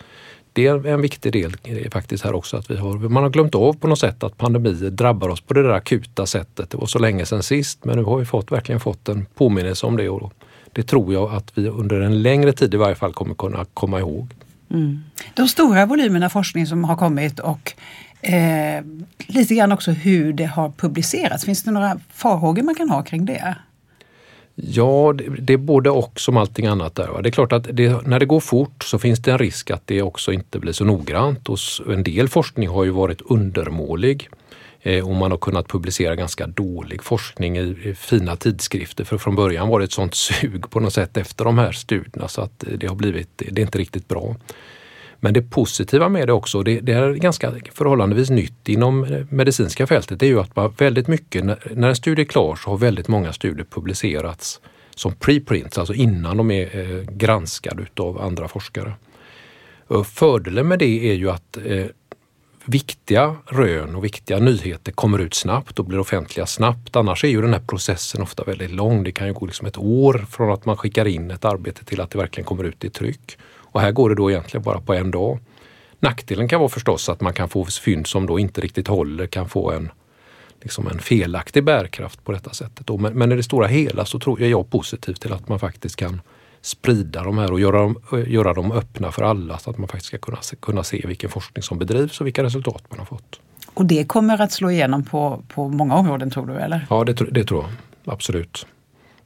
det 0.53 0.67
är 0.67 0.87
en 0.87 1.01
viktig 1.01 1.33
del 1.33 1.55
faktiskt 1.91 2.23
här 2.23 2.35
också 2.35 2.57
att 2.57 2.71
vi 2.71 2.77
har, 2.77 2.97
man 2.97 3.23
har 3.23 3.29
glömt 3.29 3.55
av 3.55 3.73
på 3.73 3.87
något 3.87 3.99
sätt 3.99 4.23
att 4.23 4.37
pandemier 4.37 4.89
drabbar 4.89 5.29
oss 5.29 5.41
på 5.41 5.53
det 5.53 5.63
där 5.63 5.69
akuta 5.69 6.25
sättet. 6.25 6.69
Det 6.69 6.77
var 6.77 6.85
så 6.85 6.99
länge 6.99 7.25
sedan 7.25 7.43
sist 7.43 7.85
men 7.85 7.97
nu 7.97 8.03
har 8.03 8.17
vi 8.17 8.25
fått, 8.25 8.51
verkligen 8.51 8.79
fått 8.79 9.09
en 9.09 9.25
påminnelse 9.35 9.85
om 9.85 9.97
det 9.97 10.09
och 10.09 10.33
det 10.71 10.83
tror 10.83 11.13
jag 11.13 11.33
att 11.33 11.51
vi 11.53 11.69
under 11.69 12.01
en 12.01 12.21
längre 12.21 12.53
tid 12.53 12.73
i 12.73 12.77
varje 12.77 12.95
fall 12.95 13.13
kommer 13.13 13.35
kunna 13.35 13.65
komma 13.73 13.99
ihåg. 13.99 14.33
Mm. 14.71 15.03
De 15.33 15.47
stora 15.47 15.85
volymerna 15.85 16.29
forskning 16.29 16.67
som 16.67 16.83
har 16.83 16.95
kommit 16.95 17.39
och 17.39 17.73
eh, 18.27 18.83
lite 19.27 19.55
grann 19.55 19.71
också 19.71 19.91
hur 19.91 20.33
det 20.33 20.45
har 20.45 20.69
publicerats. 20.69 21.45
Finns 21.45 21.63
det 21.63 21.71
några 21.71 21.99
farhågor 22.13 22.63
man 22.63 22.75
kan 22.75 22.89
ha 22.89 23.03
kring 23.03 23.25
det? 23.25 23.55
Ja, 24.55 25.13
det, 25.17 25.23
det 25.39 25.53
är 25.53 25.57
både 25.57 25.89
och 25.89 26.19
som 26.19 26.37
allting 26.37 26.65
annat 26.65 26.95
där. 26.95 27.07
Va? 27.07 27.21
Det 27.21 27.29
är 27.29 27.31
klart 27.31 27.53
att 27.53 27.67
det, 27.71 28.07
när 28.07 28.19
det 28.19 28.25
går 28.25 28.39
fort 28.39 28.83
så 28.83 28.99
finns 28.99 29.19
det 29.19 29.31
en 29.31 29.37
risk 29.37 29.71
att 29.71 29.87
det 29.87 30.01
också 30.01 30.31
inte 30.31 30.59
blir 30.59 30.73
så 30.73 30.85
noggrant. 30.85 31.49
Och 31.49 31.57
en 31.87 32.03
del 32.03 32.27
forskning 32.27 32.69
har 32.69 32.83
ju 32.83 32.91
varit 32.91 33.21
undermålig 33.21 34.29
eh, 34.81 35.07
och 35.07 35.15
man 35.15 35.31
har 35.31 35.37
kunnat 35.37 35.67
publicera 35.67 36.15
ganska 36.15 36.47
dålig 36.47 37.03
forskning 37.03 37.57
i, 37.57 37.77
i, 37.83 37.95
fina 37.95 38.35
tidskrifter. 38.35 39.03
För 39.03 39.17
från 39.17 39.35
början 39.35 39.67
var 39.67 39.79
det 39.79 39.85
ett 39.85 39.91
sånt 39.91 40.15
sug 40.41 40.69
på 40.69 40.79
något 40.79 40.93
sätt 40.93 41.17
efter 41.17 41.45
de 41.45 41.57
här 41.57 41.71
studierna 41.71 42.27
så 42.27 42.41
att 42.41 42.63
det 42.77 42.87
har 42.87 42.95
blivit, 42.95 43.29
det 43.35 43.61
är 43.61 43.65
inte 43.65 43.79
riktigt 43.79 44.07
bra. 44.07 44.35
Men 45.19 45.33
det 45.33 45.41
positiva 45.41 46.09
med 46.09 46.27
det 46.27 46.33
också, 46.33 46.63
det, 46.63 46.79
det 46.79 46.93
är 46.93 47.13
ganska 47.13 47.53
förhållandevis 47.71 48.29
nytt 48.29 48.69
inom 48.69 49.03
eh, 49.03 49.25
medicinska 49.29 49.87
fältet, 49.87 50.19
det 50.19 50.25
är 50.25 50.29
ju 50.29 50.39
att 50.39 50.55
man 50.55 50.73
väldigt 50.77 51.07
mycket, 51.07 51.45
när 51.45 51.87
en 51.87 51.95
studie 51.95 52.21
är 52.21 52.25
klar 52.25 52.55
så 52.55 52.69
har 52.69 52.77
väldigt 52.77 53.07
många 53.07 53.33
studier 53.33 53.65
publicerats 53.69 54.61
som 54.95 55.15
preprints, 55.15 55.77
alltså 55.77 55.93
innan 55.93 56.37
de 56.37 56.51
är 56.51 56.79
eh, 56.79 57.03
granskade 57.03 57.81
utav 57.83 58.21
andra 58.21 58.47
forskare. 58.47 58.93
Fördelen 60.05 60.67
med 60.67 60.79
det 60.79 61.09
är 61.09 61.13
ju 61.13 61.29
att 61.29 61.57
eh, 61.65 61.85
viktiga 62.65 63.35
rön 63.45 63.95
och 63.95 64.05
viktiga 64.05 64.39
nyheter 64.39 64.91
kommer 64.91 65.19
ut 65.19 65.33
snabbt 65.33 65.79
och 65.79 65.85
blir 65.85 65.99
offentliga 65.99 66.45
snabbt. 66.45 66.95
Annars 66.95 67.23
är 67.23 67.27
ju 67.27 67.41
den 67.41 67.53
här 67.53 67.61
processen 67.67 68.21
ofta 68.21 68.43
väldigt 68.43 68.71
lång. 68.71 69.03
Det 69.03 69.11
kan 69.11 69.27
ju 69.27 69.33
gå 69.33 69.45
liksom 69.45 69.67
ett 69.67 69.77
år 69.77 70.25
från 70.29 70.51
att 70.51 70.65
man 70.65 70.77
skickar 70.77 71.05
in 71.05 71.31
ett 71.31 71.45
arbete 71.45 71.85
till 71.85 72.01
att 72.01 72.11
det 72.11 72.17
verkligen 72.17 72.45
kommer 72.45 72.63
ut 72.63 72.83
i 72.83 72.89
tryck. 72.89 73.37
Och 73.77 73.81
här 73.81 73.91
går 73.91 74.09
det 74.09 74.15
då 74.15 74.31
egentligen 74.31 74.63
bara 74.63 74.81
på 74.81 74.93
en 74.93 75.11
dag. 75.11 75.39
Nackdelen 75.99 76.47
kan 76.47 76.59
vara 76.59 76.69
förstås 76.69 77.09
att 77.09 77.21
man 77.21 77.33
kan 77.33 77.49
få 77.49 77.65
fynd 77.65 78.07
som 78.07 78.25
då 78.25 78.39
inte 78.39 78.61
riktigt 78.61 78.87
håller, 78.87 79.27
kan 79.27 79.49
få 79.49 79.71
en, 79.71 79.91
liksom 80.61 80.87
en 80.87 80.99
felaktig 80.99 81.63
bärkraft 81.63 82.23
på 82.23 82.31
detta 82.31 82.53
sättet. 82.53 82.99
Men, 82.99 83.13
men 83.13 83.31
i 83.31 83.35
det 83.35 83.43
stora 83.43 83.67
hela 83.67 84.05
så 84.05 84.19
tror 84.19 84.41
jag, 84.41 84.49
jag 84.49 84.69
positiv 84.69 85.13
till 85.13 85.33
att 85.33 85.49
man 85.49 85.59
faktiskt 85.59 85.95
kan 85.95 86.21
sprida 86.61 87.23
de 87.23 87.37
här 87.37 87.51
och 87.51 87.59
göra 87.59 87.79
dem, 87.79 87.99
göra 88.27 88.53
dem 88.53 88.71
öppna 88.71 89.11
för 89.11 89.21
alla 89.21 89.57
så 89.57 89.69
att 89.69 89.77
man 89.77 89.87
faktiskt 89.87 90.07
ska 90.07 90.17
kunna, 90.17 90.37
kunna 90.59 90.83
se 90.83 91.03
vilken 91.07 91.29
forskning 91.29 91.63
som 91.63 91.79
bedrivs 91.79 92.21
och 92.21 92.27
vilka 92.27 92.43
resultat 92.43 92.83
man 92.89 92.99
har 92.99 93.05
fått. 93.05 93.39
Och 93.73 93.85
det 93.85 94.03
kommer 94.03 94.41
att 94.41 94.51
slå 94.51 94.71
igenom 94.71 95.03
på, 95.03 95.43
på 95.47 95.69
många 95.69 95.95
områden 95.95 96.31
tror 96.31 96.45
du? 96.45 96.53
eller? 96.53 96.87
Ja, 96.89 97.03
det, 97.03 97.13
det 97.13 97.43
tror 97.43 97.63
jag 97.63 98.13
absolut 98.13 98.67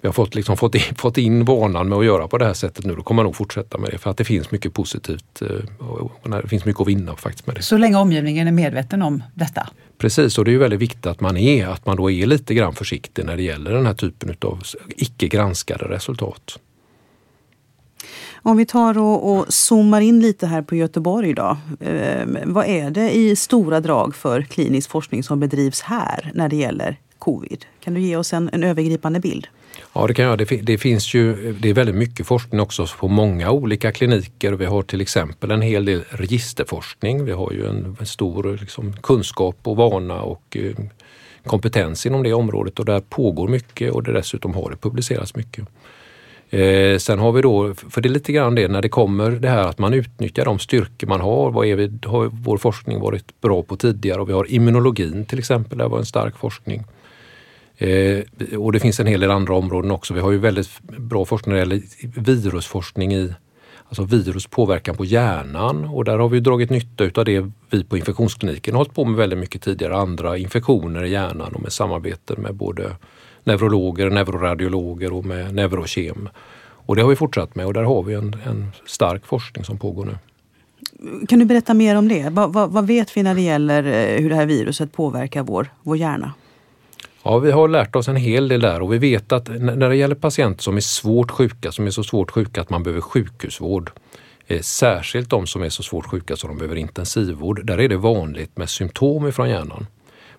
vi 0.02 0.08
har 0.08 0.14
fått, 0.14 0.36
liksom, 0.36 0.58
fått, 0.58 0.76
in, 0.76 0.82
fått 0.98 1.18
in 1.18 1.46
vanan 1.46 1.90
med 1.90 1.98
att 1.98 2.06
göra 2.06 2.28
på 2.28 2.38
det 2.38 2.46
här 2.46 2.54
sättet 2.54 2.86
nu. 2.86 2.96
Då 2.96 3.04
kommer 3.04 3.16
man 3.16 3.26
nog 3.26 3.36
fortsätta 3.36 3.78
med 3.78 3.90
det 3.92 3.98
för 3.98 4.10
att 4.10 4.18
det 4.18 4.24
finns 4.24 4.52
mycket 4.52 4.74
positivt 4.74 5.42
eh, 5.42 5.88
och 6.24 6.30
det 6.30 6.48
finns 6.48 6.66
mycket 6.66 6.82
att 6.82 6.88
vinna 6.88 7.16
faktiskt 7.16 7.48
med 7.48 7.56
det. 7.56 7.62
Så 7.62 7.78
länge 7.78 7.98
omgivningen 7.98 8.48
är 8.48 8.52
medveten 8.52 9.02
om 9.02 9.24
detta? 9.34 9.70
Precis, 9.98 10.38
och 10.38 10.46
det 10.46 10.54
är 10.54 10.58
väldigt 10.58 10.80
viktigt 10.80 11.06
att 11.06 11.20
man 11.20 11.38
är, 11.38 11.68
att 11.68 11.86
man 11.86 11.98
då 11.98 12.12
är 12.12 12.26
lite 12.26 12.54
grann 12.54 12.74
försiktig 12.76 13.26
när 13.26 13.38
det 13.38 13.44
gäller 13.44 13.72
den 13.72 13.86
här 13.86 13.94
typen 13.94 14.36
av 14.42 14.62
icke 14.88 15.28
granskade 15.28 15.86
resultat. 15.86 16.60
Om 18.44 18.58
vi 18.58 18.66
tar 18.66 18.98
och, 18.98 19.32
och 19.32 19.54
zoomar 19.54 20.02
in 20.02 20.20
lite 20.20 20.48
här 20.48 20.62
på 20.62 20.76
Göteborg 20.76 21.34
då. 21.34 21.58
Eh, 21.80 22.28
vad 22.46 22.66
är 22.66 22.92
det 22.92 23.12
i 23.12 23.36
stora 23.36 23.80
drag 23.80 24.16
för 24.16 24.42
klinisk 24.42 24.90
forskning 24.90 25.24
som 25.24 25.40
bedrivs 25.40 25.82
här 25.82 26.32
när 26.34 26.50
det 26.50 26.56
gäller 26.56 27.00
covid? 27.20 27.66
Kan 27.80 27.94
du 27.94 28.02
ge 28.02 28.16
oss 28.16 28.34
en, 28.34 28.50
en 28.54 28.64
övergripande 28.64 29.20
bild? 29.20 29.48
Ja, 29.94 30.08
det 30.08 30.14
kan 30.14 30.26
jag. 30.26 30.38
Det, 30.38 30.46
det, 30.46 30.78
finns 30.78 31.14
ju, 31.14 31.54
det 31.54 31.70
är 31.70 31.74
väldigt 31.74 31.96
mycket 31.96 32.28
forskning 32.28 32.62
också 32.62 32.86
på 33.00 33.08
många 33.08 33.52
olika 33.52 33.92
kliniker. 33.92 34.52
Vi 34.52 34.66
har 34.66 34.84
till 34.84 35.02
exempel 35.02 35.52
en 35.52 35.62
hel 35.62 35.86
del 35.86 36.04
registerforskning. 36.10 37.26
Vi 37.26 37.32
har 37.32 37.52
ju 37.52 37.68
en, 37.68 37.98
en 38.00 38.06
stor 38.06 38.58
liksom, 38.62 38.94
kunskap 38.94 39.58
och 39.64 39.76
vana 39.76 40.22
och 40.22 40.58
eh, 40.58 40.76
kompetens 41.46 42.06
inom 42.06 42.24
det 42.24 42.34
området 42.34 42.80
och 42.80 42.86
där 42.86 43.00
pågår 43.00 43.48
mycket 43.48 43.92
och 43.92 44.04
det 44.04 44.14
dessutom 44.14 44.54
har 44.54 44.70
det 44.70 44.76
publicerats 44.76 45.36
mycket. 45.36 45.68
Eh, 46.50 46.98
sen 46.98 47.20
har 47.20 47.32
vi 47.32 47.42
då, 47.42 47.74
för 47.74 48.02
det 48.02 48.10
är 48.10 48.14
lite 48.14 48.32
grann 48.32 48.56
det 48.56 48.68
när 48.68 48.82
det 48.82 48.90
kommer 48.90 49.32
det 49.32 49.50
här 49.50 49.68
att 49.68 49.80
man 49.80 49.94
utnyttjar 49.94 50.46
de 50.46 50.60
styrkor 50.60 51.08
man 51.08 51.22
har. 51.22 51.52
Vad 51.52 51.68
är 51.68 51.76
vi, 51.76 51.92
har 52.06 52.26
vår 52.26 52.58
forskning 52.58 53.00
varit 53.00 53.42
bra 53.42 53.64
på 53.64 53.78
tidigare? 53.78 54.22
Och 54.22 54.30
vi 54.30 54.34
har 54.34 54.52
immunologin 54.52 55.26
till 55.26 55.40
exempel, 55.40 55.78
där 55.78 55.90
var 55.90 56.00
en 56.00 56.06
stark 56.06 56.38
forskning. 56.38 56.84
Eh, 57.82 58.24
och 58.58 58.72
det 58.72 58.80
finns 58.80 59.00
en 59.00 59.08
hel 59.08 59.20
del 59.20 59.32
andra 59.32 59.56
områden 59.56 59.92
också. 59.92 60.14
Vi 60.14 60.20
har 60.20 60.32
ju 60.32 60.38
väldigt 60.38 60.82
bra 60.82 61.26
forskning 61.26 61.56
när 61.56 61.66
det 61.66 61.76
gäller 61.76 61.84
virusforskning 62.22 63.14
i 63.14 63.34
alltså 63.88 64.04
virus 64.04 64.48
påverkan 64.48 64.96
på 64.96 65.06
hjärnan 65.06 65.86
och 65.86 66.06
där 66.06 66.18
har 66.18 66.30
vi 66.30 66.40
dragit 66.40 66.70
nytta 66.70 67.04
utav 67.04 67.26
det 67.26 67.52
vi 67.70 67.84
på 67.84 67.98
infektionskliniken 67.98 68.74
har 68.74 68.80
hållit 68.80 68.94
på 68.94 69.06
med 69.06 69.16
väldigt 69.16 69.40
mycket 69.40 69.62
tidigare. 69.62 69.96
Andra 69.96 70.38
infektioner 70.38 71.04
i 71.04 71.12
hjärnan 71.12 71.54
och 71.54 71.62
med 71.62 71.72
samarbete 71.72 72.36
med 72.38 72.56
både 72.56 72.96
neurologer, 73.44 74.10
neuroradiologer 74.10 75.14
och 75.14 75.26
med 75.26 75.56
neurokem. 75.56 76.30
Och 76.86 76.96
det 76.96 77.02
har 77.02 77.10
vi 77.10 77.16
fortsatt 77.16 77.56
med 77.56 77.66
och 77.66 77.74
där 77.74 77.84
har 77.84 78.04
vi 78.04 78.14
en, 78.14 78.36
en 78.46 78.72
stark 78.86 79.26
forskning 79.26 79.66
som 79.66 79.78
pågår 79.78 80.06
nu. 80.06 80.18
Kan 81.28 81.40
du 81.40 81.46
berätta 81.46 81.74
mer 81.74 81.96
om 81.96 82.08
det? 82.08 82.30
Vad, 82.30 82.54
vad, 82.54 82.72
vad, 82.72 82.88
vet 82.88 83.18
vi 83.18 83.24
när 83.24 83.36
det 83.36 83.42
gäller 83.42 83.84
eh, 83.84 84.22
hur 84.22 84.30
det 84.30 84.36
här 84.36 84.46
viruset 84.46 84.94
påverkar 84.94 85.44
vår, 85.44 85.68
vår 85.84 85.98
hjärna? 85.98 86.34
Ja, 87.24 87.40
vi 87.40 87.52
har 87.52 87.68
lärt 87.68 87.96
oss 87.96 88.08
en 88.08 88.16
hel 88.16 88.48
del 88.48 88.62
där 88.62 88.82
och 88.82 88.94
vi 88.94 88.98
vet 88.98 89.32
att 89.32 89.48
när 89.48 89.90
det 89.90 89.96
gäller 89.96 90.16
patienter 90.16 90.64
som 90.64 90.78
är 90.78 90.82
svårt 90.82 91.32
sjuka, 91.32 91.72
som 91.72 91.88
är 91.88 91.92
så 91.92 92.04
svårt 92.04 92.32
sjuka 92.32 92.62
att 92.62 92.70
man 92.70 92.84
behöver 92.84 93.02
sjukhusvård, 93.02 93.92
eh, 94.48 94.62
särskilt 94.62 95.30
de 95.30 95.48
som 95.48 95.64
är 95.64 95.70
så 95.70 95.84
svårt 95.84 96.06
sjuka 96.06 96.36
så 96.36 96.48
de 96.48 96.58
behöver 96.58 96.76
intensivvård, 96.76 97.66
där 97.66 97.80
är 97.80 97.90
det 97.90 97.98
vanligt 97.98 98.58
med 98.58 98.70
symptom 98.70 99.28
ifrån 99.28 99.50
hjärnan. 99.50 99.88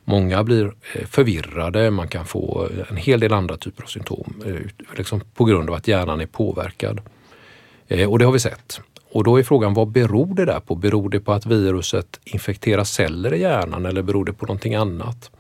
Många 0.05 0.45
blir 0.45 0.73
eh, 0.95 1.07
förvirrade, 1.07 1.91
man 1.91 2.09
kan 2.09 2.27
få 2.27 2.69
eh, 2.71 2.87
en 2.91 2.97
hel 2.97 3.21
del 3.21 3.33
andra 3.33 3.57
typer 3.57 3.83
av 3.83 3.87
symptom 3.87 4.43
liksom 4.97 5.21
på 5.35 5.45
grund 5.45 5.71
av 5.71 5.77
att 5.77 5.89
hjärnan 5.89 6.21
är 6.21 6.27
påverkad. 6.27 7.01
Och 8.09 8.19
det 8.19 8.25
har 8.25 8.33
vi 8.33 8.39
sett. 8.39 8.81
Och 9.13 9.25
då 9.25 9.39
är 9.39 9.43
frågan, 9.43 9.75
vad 9.75 9.89
beror 9.89 10.35
det 10.35 10.45
där 10.45 10.61
på? 10.61 10.75
Beror 10.75 11.11
det 11.11 11.21
på 11.21 11.33
att 11.33 11.47
viruset 11.47 12.21
infekterar 12.25 12.85
celler 12.85 13.35
i 13.35 13.41
hjärnan 13.41 13.87
eller 13.87 14.03
beror 14.03 14.25
det 14.25 14.33
på 14.33 14.47
någonting 14.47 14.75
annat? 14.75 15.31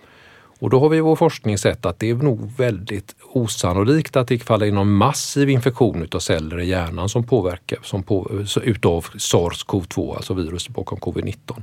Och 0.62 0.70
då 0.70 0.80
har 0.80 0.88
vi 0.88 0.96
i 0.96 1.00
vår 1.00 1.16
forskning 1.16 1.58
sett 1.58 1.86
att 1.86 1.98
det 1.98 2.10
är 2.10 2.14
nog 2.14 2.56
väldigt 2.56 3.16
osannolikt 3.32 4.16
att 4.16 4.28
det 4.28 4.38
faller 4.38 4.66
in 4.66 4.74
någon 4.74 4.92
massiv 4.92 5.50
infektion 5.50 6.02
utav 6.02 6.18
celler 6.18 6.60
i 6.60 6.66
hjärnan 6.66 7.08
som 7.08 7.24
påverkar 7.24 7.78
som 7.82 8.02
på, 8.02 8.30
utav 8.62 9.04
SARS-CoV-2, 9.04 10.16
alltså 10.16 10.34
viruset 10.34 10.74
bakom 10.74 10.98
covid-19. 10.98 11.62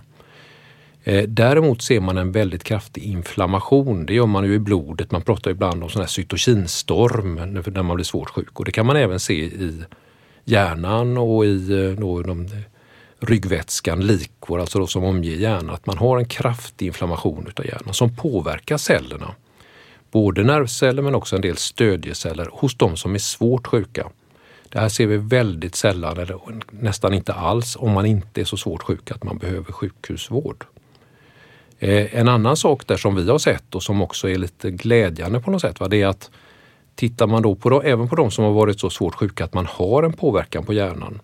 Eh, 1.04 1.24
däremot 1.24 1.82
ser 1.82 2.00
man 2.00 2.18
en 2.18 2.32
väldigt 2.32 2.64
kraftig 2.64 3.04
inflammation. 3.04 4.06
Det 4.06 4.14
gör 4.14 4.26
man 4.26 4.46
ju 4.46 4.54
i 4.54 4.60
blodet. 4.60 5.12
Man 5.12 5.22
pratar 5.22 5.52
ibland 5.52 5.84
om 5.84 5.90
sån 5.90 6.02
här 6.02 6.08
cytokinstorm 6.08 7.36
när 7.36 7.84
man 7.84 7.96
blir 7.96 8.06
svårt 8.06 8.30
sjuk 8.30 8.60
och 8.60 8.66
det 8.66 8.72
kan 8.72 8.86
man 8.86 8.96
även 8.96 9.20
se 9.20 9.34
i 9.34 9.84
hjärnan 10.46 11.18
och 11.18 11.46
i 11.46 11.86
eh, 11.86 11.92
då, 11.92 12.22
de 12.22 12.48
ryggvätskan, 13.20 14.08
likor, 14.08 14.60
alltså 14.60 14.88
som 14.88 15.04
omger 15.04 15.36
hjärnan, 15.36 15.70
att 15.70 15.86
man 15.86 15.98
har 15.98 16.18
en 16.18 16.26
kraftig 16.26 16.86
inflammation 16.86 17.48
utav 17.48 17.66
hjärnan 17.66 17.94
som 17.94 18.16
påverkar 18.16 18.78
cellerna. 18.78 19.36
Både 20.12 20.44
nervceller 20.44 21.02
men 21.02 21.16
också 21.16 21.36
en 21.36 21.42
del 21.42 21.58
stödjeceller 21.58 22.50
hos 22.52 22.76
de 22.76 22.98
som 22.98 23.16
är 23.16 23.20
svårt 23.20 23.68
sjuka. 23.68 24.10
Det 24.70 24.80
här 24.80 24.90
ser 24.90 25.08
vi 25.08 25.18
väldigt 25.18 25.76
sällan 25.76 26.18
eller 26.18 26.40
nästan 26.72 27.14
inte 27.14 27.34
alls 27.34 27.78
om 27.80 27.92
man 27.92 28.06
inte 28.06 28.42
är 28.42 28.46
så 28.46 28.58
svårt 28.58 28.84
sjuk 28.84 29.12
att 29.12 29.24
man 29.24 29.38
behöver 29.38 29.72
sjukhusvård. 29.72 30.66
Eh, 31.80 32.16
en 32.16 32.28
annan 32.28 32.58
sak 32.58 32.88
där 32.88 32.98
som 32.98 33.16
vi 33.16 33.30
har 33.30 33.38
sett 33.38 33.76
och 33.76 33.84
som 33.84 34.02
också 34.02 34.30
är 34.30 34.38
lite 34.38 34.72
glädjande 34.72 35.40
på 35.40 35.52
något 35.52 35.62
sätt, 35.62 35.80
va, 35.80 35.88
det 35.88 36.02
är 36.02 36.08
att 36.08 36.30
tittar 36.96 37.28
man 37.28 37.42
då 37.42 37.56
på, 37.56 37.84
även 37.84 38.10
på 38.10 38.16
de 38.16 38.32
som 38.32 38.46
har 38.46 38.52
varit 38.52 38.80
så 38.80 38.90
svårt 38.90 39.16
sjuka 39.16 39.44
att 39.44 39.54
man 39.54 39.66
har 39.66 40.04
en 40.04 40.14
påverkan 40.14 40.66
på 40.66 40.74
hjärnan 40.74 41.20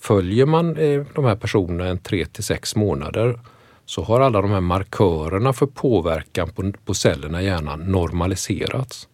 Följer 0.00 0.46
man 0.46 0.76
eh, 0.76 1.02
de 1.14 1.24
här 1.24 1.36
personerna 1.36 1.86
en 1.90 1.98
3 1.98 2.26
till 2.26 2.44
6 2.44 2.76
månader 2.76 3.40
så 3.86 4.02
har 4.02 4.20
alla 4.20 4.42
de 4.42 4.50
här 4.50 4.60
markörerna 4.60 5.52
för 5.52 5.66
påverkan 5.66 6.48
på, 6.48 6.72
på 6.84 6.94
cellerna 6.94 7.42
i 7.42 7.44
hjärnan 7.44 7.80
normaliserats. 7.80 9.08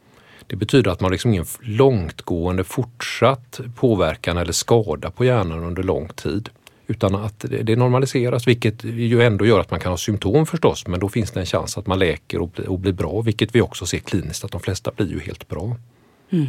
Det 0.47 0.57
betyder 0.57 0.91
att 0.91 1.01
man 1.01 1.13
liksom 1.13 1.31
ingen 1.31 1.47
långtgående 1.61 2.65
fortsatt 2.65 3.61
påverkan 3.77 4.37
eller 4.37 4.53
skada 4.53 5.11
på 5.11 5.25
hjärnan 5.25 5.65
under 5.65 5.83
lång 5.83 6.09
tid. 6.09 6.49
Utan 6.87 7.15
att 7.15 7.45
det 7.63 7.77
normaliseras, 7.77 8.49
vilket 8.49 8.85
ju 8.85 9.23
ändå 9.23 9.47
gör 9.47 9.61
att 9.61 9.71
man 9.71 9.81
kan 9.81 9.93
ha 9.93 9.97
symptom 9.97 10.47
förstås, 10.47 10.87
men 10.87 11.01
då 11.01 11.09
finns 11.09 11.31
det 11.31 11.41
en 11.41 11.47
chans 11.47 11.79
att 11.79 11.87
man 11.87 11.99
läker 11.99 12.41
och 12.41 12.49
blir, 12.49 12.69
och 12.69 12.79
blir 12.79 12.93
bra, 12.93 13.21
vilket 13.21 13.55
vi 13.55 13.61
också 13.61 13.87
ser 13.87 13.99
kliniskt 13.99 14.45
att 14.45 14.53
de 14.53 14.61
flesta 14.61 14.91
blir 14.97 15.11
ju 15.11 15.21
helt 15.21 15.49
bra. 15.49 15.77
Mm. 16.31 16.47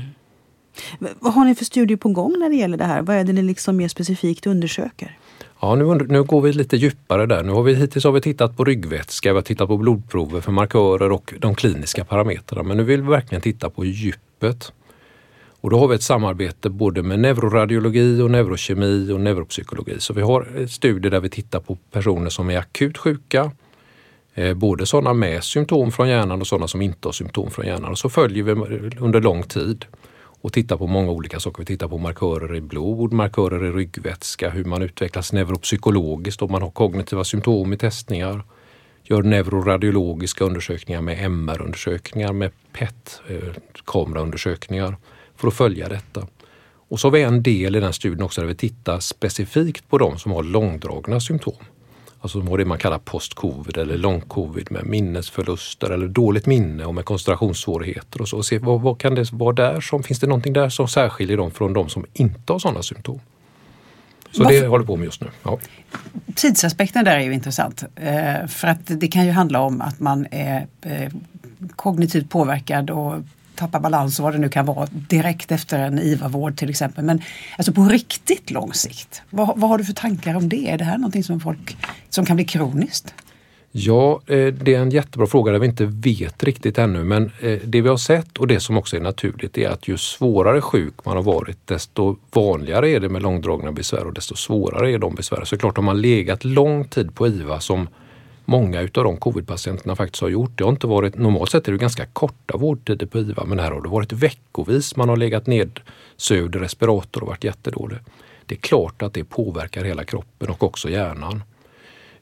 Vad 1.19 1.33
har 1.33 1.45
ni 1.45 1.55
för 1.55 1.65
studier 1.65 1.97
på 1.97 2.09
gång 2.09 2.39
när 2.39 2.49
det 2.49 2.55
gäller 2.55 2.77
det 2.77 2.83
här? 2.83 3.01
Vad 3.01 3.15
är 3.15 3.23
det 3.23 3.33
ni 3.33 3.41
liksom 3.41 3.77
mer 3.77 3.87
specifikt 3.87 4.47
undersöker? 4.47 5.17
Ja, 5.59 5.75
nu, 5.75 6.05
nu 6.09 6.23
går 6.23 6.41
vi 6.41 6.53
lite 6.53 6.77
djupare 6.77 7.25
där. 7.25 7.43
Nu 7.43 7.51
har 7.51 7.63
vi, 7.63 7.75
hittills 7.75 8.05
har 8.05 8.11
vi 8.11 8.21
tittat 8.21 8.57
på 8.57 8.63
ryggvätska, 8.63 9.33
vi 9.33 9.35
har 9.35 9.41
tittat 9.41 9.67
på 9.67 9.77
blodprover 9.77 10.41
för 10.41 10.51
markörer 10.51 11.11
och 11.11 11.33
de 11.39 11.55
kliniska 11.55 12.05
parametrarna. 12.05 12.63
Men 12.63 12.77
nu 12.77 12.83
vill 12.83 13.01
vi 13.01 13.07
verkligen 13.07 13.41
titta 13.41 13.69
på 13.69 13.85
djupet. 13.85 14.71
Och 15.61 15.69
då 15.69 15.79
har 15.79 15.87
vi 15.87 15.95
ett 15.95 16.03
samarbete 16.03 16.69
både 16.69 17.03
med 17.03 17.19
neuroradiologi 17.19 18.21
och 18.21 18.31
neurokemi 18.31 19.11
och 19.11 19.21
neuropsykologi. 19.21 19.95
Så 19.99 20.13
vi 20.13 20.21
har 20.21 20.47
eh, 20.57 20.67
studier 20.67 21.11
där 21.11 21.19
vi 21.19 21.29
tittar 21.29 21.59
på 21.59 21.77
personer 21.91 22.29
som 22.29 22.49
är 22.49 22.57
akut 22.57 22.97
sjuka, 22.97 23.51
eh, 24.33 24.53
både 24.53 24.85
sådana 24.85 25.13
med 25.13 25.43
symptom 25.43 25.91
från 25.91 26.09
hjärnan 26.09 26.41
och 26.41 26.47
sådana 26.47 26.67
som 26.67 26.81
inte 26.81 27.07
har 27.07 27.13
symptom 27.13 27.51
från 27.51 27.65
hjärnan. 27.65 27.91
Och 27.91 27.97
så 27.97 28.09
följer 28.09 28.43
vi 28.43 28.51
under 28.99 29.21
lång 29.21 29.43
tid 29.43 29.85
och 30.47 30.53
tittar 30.53 30.77
på 30.77 30.87
många 30.87 31.11
olika 31.11 31.39
saker. 31.39 31.59
Vi 31.59 31.65
tittar 31.65 31.87
på 31.87 31.97
markörer 31.97 32.55
i 32.55 32.61
blod, 32.61 33.13
markörer 33.13 33.65
i 33.65 33.71
ryggvätska, 33.71 34.49
hur 34.49 34.63
man 34.63 34.81
utvecklas 34.81 35.33
neuropsykologiskt 35.33 36.41
om 36.41 36.51
man 36.51 36.61
har 36.61 36.69
kognitiva 36.69 37.23
symptom 37.23 37.73
i 37.73 37.77
testningar. 37.77 38.43
Gör 39.03 39.23
neuroradiologiska 39.23 40.45
undersökningar 40.45 41.01
med 41.01 41.25
MR-undersökningar, 41.25 42.33
med 42.33 42.51
PET-kameraundersökningar 42.73 44.87
eh, 44.87 44.95
för 45.35 45.47
att 45.47 45.53
följa 45.53 45.89
detta. 45.89 46.27
Och 46.89 46.99
så 46.99 47.07
har 47.07 47.11
vi 47.11 47.23
en 47.23 47.43
del 47.43 47.75
i 47.75 47.79
den 47.79 47.93
studien 47.93 48.23
också 48.23 48.41
där 48.41 48.47
vi 48.47 48.55
tittar 48.55 48.99
specifikt 48.99 49.89
på 49.89 49.97
de 49.97 50.19
som 50.19 50.31
har 50.31 50.43
långdragna 50.43 51.19
symptom. 51.19 51.63
Alltså 52.27 52.57
det 52.57 52.65
man 52.65 52.77
kallar 52.77 52.99
post-covid 52.99 53.77
eller 53.77 53.97
lång-covid 53.97 54.71
med 54.71 54.85
minnesförluster 54.85 55.89
eller 55.89 56.07
dåligt 56.07 56.45
minne 56.45 56.85
och 56.85 56.95
med 56.95 57.05
koncentrationssvårigheter 57.05 58.21
och 58.21 58.27
så. 58.27 58.37
Och 58.37 58.45
se 58.45 58.59
vad, 58.59 58.81
vad, 58.81 58.99
kan 58.99 59.15
det 59.15 59.31
vara 59.31 59.53
där 59.53 59.81
som, 59.81 60.03
finns 60.03 60.19
det 60.19 60.27
någonting 60.27 60.53
där 60.53 60.69
som 60.69 60.87
särskiljer 60.87 61.37
dem 61.37 61.51
från 61.51 61.73
de 61.73 61.89
som 61.89 62.05
inte 62.13 62.53
har 62.53 62.59
sådana 62.59 62.83
symptom? 62.83 63.19
Så 64.31 64.43
Varför? 64.43 64.61
det 64.61 64.67
håller 64.67 64.85
på 64.85 64.95
med 64.95 65.05
just 65.05 65.21
nu. 65.21 65.27
Ja. 65.43 65.59
Tidsaspekten 66.35 67.05
där 67.05 67.17
är 67.17 67.19
ju 67.19 67.33
intressant. 67.33 67.83
Eh, 67.95 68.47
för 68.47 68.67
att 68.67 68.81
det 68.85 69.07
kan 69.07 69.25
ju 69.25 69.31
handla 69.31 69.61
om 69.61 69.81
att 69.81 69.99
man 69.99 70.27
är 70.31 70.67
eh, 70.81 71.11
kognitivt 71.75 72.29
påverkad 72.29 72.89
och 72.89 73.15
tappar 73.57 73.79
balans 73.79 74.19
och 74.19 74.23
vad 74.23 74.33
det 74.33 74.39
nu 74.39 74.49
kan 74.49 74.65
vara 74.65 74.87
direkt 74.91 75.51
efter 75.51 75.79
en 75.79 75.99
IVA-vård 75.99 76.57
till 76.57 76.69
exempel. 76.69 77.03
Men 77.03 77.21
alltså 77.57 77.73
på 77.73 77.83
riktigt 77.83 78.51
lång 78.51 78.73
sikt, 78.73 79.21
vad, 79.29 79.59
vad 79.59 79.69
har 79.69 79.77
du 79.77 79.85
för 79.85 79.93
tankar 79.93 80.35
om 80.35 80.49
det? 80.49 80.69
Är 80.69 80.77
det 80.77 80.83
här 80.83 80.97
någonting 80.97 81.23
som, 81.23 81.39
folk, 81.39 81.77
som 82.09 82.25
kan 82.25 82.35
bli 82.35 82.45
kroniskt? 82.45 83.13
Ja, 83.71 84.21
eh, 84.27 84.53
det 84.53 84.75
är 84.75 84.79
en 84.79 84.89
jättebra 84.89 85.27
fråga 85.27 85.51
där 85.51 85.59
vi 85.59 85.67
inte 85.67 85.85
vet 85.85 86.43
riktigt 86.43 86.77
ännu. 86.77 87.03
Men 87.03 87.31
eh, 87.41 87.59
det 87.63 87.81
vi 87.81 87.89
har 87.89 87.97
sett 87.97 88.37
och 88.37 88.47
det 88.47 88.59
som 88.59 88.77
också 88.77 88.95
är 88.95 89.01
naturligt 89.01 89.57
är 89.57 89.69
att 89.69 89.87
ju 89.87 89.97
svårare 89.97 90.61
sjuk 90.61 91.05
man 91.05 91.15
har 91.15 91.23
varit 91.23 91.67
desto 91.67 92.17
vanligare 92.31 92.89
är 92.89 92.99
det 92.99 93.09
med 93.09 93.21
långdragna 93.21 93.71
besvär 93.71 94.05
och 94.05 94.13
desto 94.13 94.35
svårare 94.35 94.91
är 94.91 94.97
de 94.97 95.15
besvären. 95.15 95.45
Så 95.45 95.57
klart, 95.57 95.77
har 95.77 95.83
man 95.83 96.01
legat 96.01 96.45
lång 96.45 96.85
tid 96.85 97.15
på 97.15 97.27
IVA 97.27 97.59
som 97.59 97.87
många 98.47 98.81
utav 98.81 99.03
de 99.03 99.17
covidpatienterna 99.17 99.95
faktiskt 99.95 100.21
har 100.21 100.29
gjort. 100.29 100.51
Det 100.57 100.63
har 100.63 100.71
inte 100.71 100.87
varit, 100.87 101.15
normalt 101.15 101.51
sett 101.51 101.67
är 101.67 101.71
det 101.71 101.77
ganska 101.77 102.05
korta 102.05 102.57
vårdtider 102.57 103.05
på 103.05 103.19
IVA 103.19 103.45
men 103.45 103.59
här 103.59 103.71
har 103.71 103.81
det 103.81 103.89
varit 103.89 104.13
veckovis. 104.13 104.95
Man 104.95 105.09
har 105.09 105.17
legat 105.17 105.47
nedsövd 105.47 106.55
i 106.55 106.59
respirator 106.59 107.21
och 107.21 107.27
varit 107.27 107.43
jättedålig. 107.43 107.97
Det 108.45 108.55
är 108.55 108.59
klart 108.59 109.01
att 109.01 109.13
det 109.13 109.23
påverkar 109.23 109.83
hela 109.83 110.03
kroppen 110.03 110.49
och 110.49 110.63
också 110.63 110.89
hjärnan. 110.89 111.43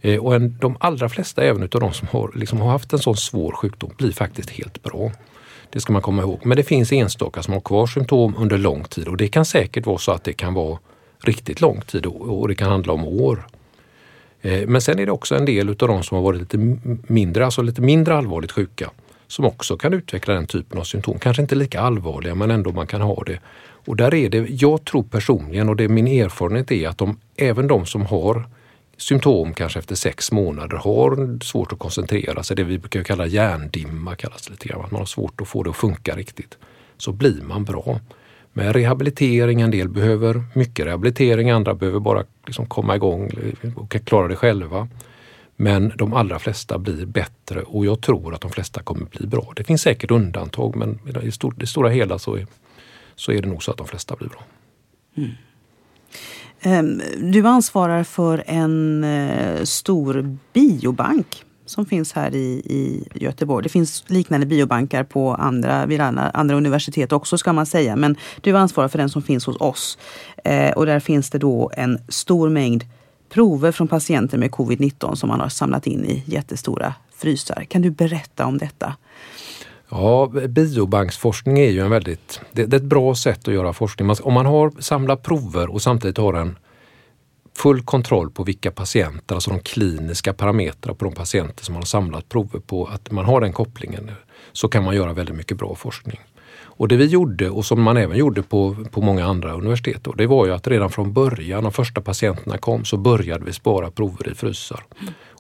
Eh, 0.01 0.19
och 0.19 0.35
en, 0.35 0.57
de 0.61 0.77
allra 0.79 1.09
flesta, 1.09 1.43
även 1.43 1.63
utav 1.63 1.81
de 1.81 1.93
som 1.93 2.07
har, 2.11 2.31
liksom 2.35 2.61
har 2.61 2.69
haft 2.71 2.93
en 2.93 2.99
sån 2.99 3.17
svår 3.17 3.51
sjukdom, 3.51 3.91
blir 3.97 4.11
faktiskt 4.11 4.49
helt 4.49 4.83
bra. 4.83 5.11
Det 5.69 5.81
ska 5.81 5.93
man 5.93 6.01
komma 6.01 6.21
ihåg. 6.21 6.39
Men 6.43 6.57
det 6.57 6.63
finns 6.63 6.91
enstaka 6.91 7.43
som 7.43 7.53
har 7.53 7.61
kvar 7.61 7.87
symptom 7.87 8.35
under 8.37 8.57
lång 8.57 8.83
tid 8.83 9.07
och 9.07 9.17
det 9.17 9.27
kan 9.27 9.45
säkert 9.45 9.85
vara 9.85 9.97
så 9.97 10.11
att 10.11 10.23
det 10.23 10.33
kan 10.33 10.53
vara 10.53 10.79
riktigt 11.19 11.61
lång 11.61 11.81
tid 11.81 12.05
och 12.05 12.47
det 12.47 12.55
kan 12.55 12.69
handla 12.69 12.93
om 12.93 13.03
år. 13.05 13.47
Eh, 14.41 14.67
men 14.67 14.81
sen 14.81 14.99
är 14.99 15.05
det 15.05 15.11
också 15.11 15.35
en 15.35 15.45
del 15.45 15.69
utav 15.69 15.87
de 15.87 16.03
som 16.03 16.15
har 16.15 16.23
varit 16.23 16.39
lite 16.39 16.77
mindre, 17.13 17.45
alltså 17.45 17.61
lite 17.61 17.81
mindre 17.81 18.15
allvarligt 18.15 18.51
sjuka 18.51 18.91
som 19.27 19.45
också 19.45 19.77
kan 19.77 19.93
utveckla 19.93 20.33
den 20.33 20.47
typen 20.47 20.79
av 20.79 20.83
symptom. 20.83 21.19
Kanske 21.19 21.41
inte 21.41 21.55
lika 21.55 21.81
allvarliga 21.81 22.35
men 22.35 22.51
ändå 22.51 22.71
man 22.71 22.87
kan 22.87 23.01
ha 23.01 23.23
det. 23.25 23.39
Och 23.85 23.95
där 23.95 24.13
är 24.13 24.29
det, 24.29 24.47
jag 24.49 24.85
tror 24.85 25.03
personligen 25.03 25.69
och 25.69 25.75
det 25.75 25.83
är 25.83 25.89
min 25.89 26.07
erfarenhet 26.07 26.71
är 26.71 26.87
att 26.87 26.97
de, 26.97 27.19
även 27.35 27.67
de 27.67 27.85
som 27.85 28.05
har 28.05 28.47
symptom 28.97 29.53
kanske 29.53 29.79
efter 29.79 29.95
sex 29.95 30.31
månader 30.31 30.77
har 30.77 31.43
svårt 31.43 31.73
att 31.73 31.79
koncentrera 31.79 32.43
sig, 32.43 32.55
det 32.55 32.63
vi 32.63 32.79
brukar 32.79 33.03
kalla 33.03 33.25
hjärndimma 33.25 34.15
kallas 34.15 34.41
det 34.41 34.51
lite 34.51 34.67
grann, 34.67 34.85
att 34.85 34.91
man 34.91 35.01
har 35.01 35.05
svårt 35.05 35.41
att 35.41 35.47
få 35.47 35.63
det 35.63 35.69
att 35.69 35.75
funka 35.75 36.15
riktigt. 36.15 36.57
Så 36.97 37.11
blir 37.11 37.41
man 37.41 37.63
bra. 37.63 37.99
Med 38.57 38.75
rehabilitering, 38.75 39.61
en 39.61 39.71
del 39.71 39.89
behöver 39.89 40.43
mycket 40.53 40.85
rehabilitering, 40.85 41.49
andra 41.49 41.73
behöver 41.73 41.99
bara 41.99 42.23
liksom 42.45 42.65
komma 42.65 42.95
igång 42.95 43.31
och 43.75 43.91
klara 44.05 44.27
det 44.27 44.35
själva. 44.35 44.87
Men 45.55 45.93
de 45.97 46.13
allra 46.13 46.39
flesta 46.39 46.77
blir 46.77 47.05
bättre 47.05 47.61
och 47.61 47.85
jag 47.85 48.01
tror 48.01 48.33
att 48.33 48.41
de 48.41 48.51
flesta 48.51 48.83
kommer 48.83 49.05
bli 49.05 49.27
bra. 49.27 49.53
Det 49.55 49.63
finns 49.63 49.81
säkert 49.81 50.11
undantag 50.11 50.75
men 50.75 50.99
i 51.23 51.31
det 51.55 51.67
stora 51.67 51.89
hela 51.89 52.19
så 52.19 52.35
är, 52.35 52.47
så 53.15 53.31
är 53.31 53.41
det 53.41 53.47
nog 53.47 53.63
så 53.63 53.71
att 53.71 53.77
de 53.77 53.87
flesta 53.87 54.15
blir 54.15 54.29
bra. 54.29 54.43
Mm. 55.17 55.31
Ehm, 56.61 57.01
du 57.31 57.47
ansvarar 57.47 58.03
för 58.03 58.43
en 58.47 59.03
eh, 59.03 59.63
stor 59.63 60.37
biobank 60.53 61.43
som 61.65 61.85
finns 61.85 62.13
här 62.13 62.35
i, 62.35 62.61
i 62.65 63.07
Göteborg. 63.13 63.63
Det 63.63 63.69
finns 63.69 64.03
liknande 64.07 64.45
biobankar 64.45 65.03
på 65.03 65.33
andra, 65.33 65.85
vid 65.85 66.01
andra, 66.01 66.29
andra 66.29 66.55
universitet 66.55 67.11
också 67.11 67.37
ska 67.37 67.53
man 67.53 67.65
säga. 67.65 67.95
Men 67.95 68.15
du 68.41 68.57
ansvarar 68.57 68.87
för 68.87 68.97
den 68.97 69.09
som 69.09 69.21
finns 69.21 69.45
hos 69.45 69.61
oss. 69.61 69.97
Eh, 70.43 70.71
och 70.71 70.85
där 70.85 70.99
finns 70.99 71.29
det 71.29 71.37
då 71.37 71.71
en 71.77 71.99
stor 72.09 72.49
mängd 72.49 72.83
prover 73.29 73.71
från 73.71 73.87
patienter 73.87 74.37
med 74.37 74.51
covid-19 74.51 75.15
som 75.15 75.29
man 75.29 75.39
har 75.39 75.49
samlat 75.49 75.87
in 75.87 76.05
i 76.05 76.23
jättestora 76.25 76.93
frysar. 77.15 77.63
Kan 77.69 77.81
du 77.81 77.89
berätta 77.89 78.45
om 78.45 78.57
detta? 78.57 78.95
Ja, 79.89 80.31
biobanksforskning 80.47 81.59
är 81.59 81.69
ju 81.69 81.79
en 81.79 81.89
väldigt, 81.89 82.41
det, 82.51 82.65
det 82.65 82.75
är 82.75 82.79
ett 82.79 82.83
bra 82.83 83.15
sätt 83.15 83.47
att 83.47 83.53
göra 83.53 83.73
forskning. 83.73 84.11
om 84.21 84.33
man 84.33 84.45
har 84.45 84.71
samlat 84.79 85.23
prover 85.23 85.69
och 85.69 85.81
samtidigt 85.81 86.17
har 86.17 86.33
en 86.33 86.55
full 87.55 87.81
kontroll 87.81 88.29
på 88.29 88.43
vilka 88.43 88.71
patienter, 88.71 89.35
alltså 89.35 89.51
de 89.51 89.59
kliniska 89.59 90.33
parametrarna 90.33 90.95
på 90.95 91.05
de 91.05 91.13
patienter 91.13 91.65
som 91.65 91.73
man 91.73 91.81
har 91.81 91.85
samlat 91.85 92.29
prover 92.29 92.59
på, 92.59 92.85
att 92.85 93.11
man 93.11 93.25
har 93.25 93.41
den 93.41 93.53
kopplingen, 93.53 94.11
så 94.51 94.67
kan 94.67 94.83
man 94.83 94.95
göra 94.95 95.13
väldigt 95.13 95.35
mycket 95.35 95.57
bra 95.57 95.75
forskning. 95.75 96.19
Och 96.77 96.87
det 96.87 96.95
vi 96.95 97.05
gjorde 97.05 97.49
och 97.49 97.65
som 97.65 97.81
man 97.81 97.97
även 97.97 98.17
gjorde 98.17 98.43
på, 98.43 98.75
på 98.91 99.01
många 99.01 99.25
andra 99.25 99.53
universitet, 99.53 100.03
då, 100.03 100.11
det 100.11 100.27
var 100.27 100.45
ju 100.45 100.53
att 100.53 100.67
redan 100.67 100.89
från 100.89 101.13
början, 101.13 101.63
de 101.63 101.71
första 101.71 102.01
patienterna 102.01 102.57
kom, 102.57 102.85
så 102.85 102.97
började 102.97 103.45
vi 103.45 103.53
spara 103.53 103.91
prover 103.91 104.31
i 104.31 104.35
frysar. 104.35 104.83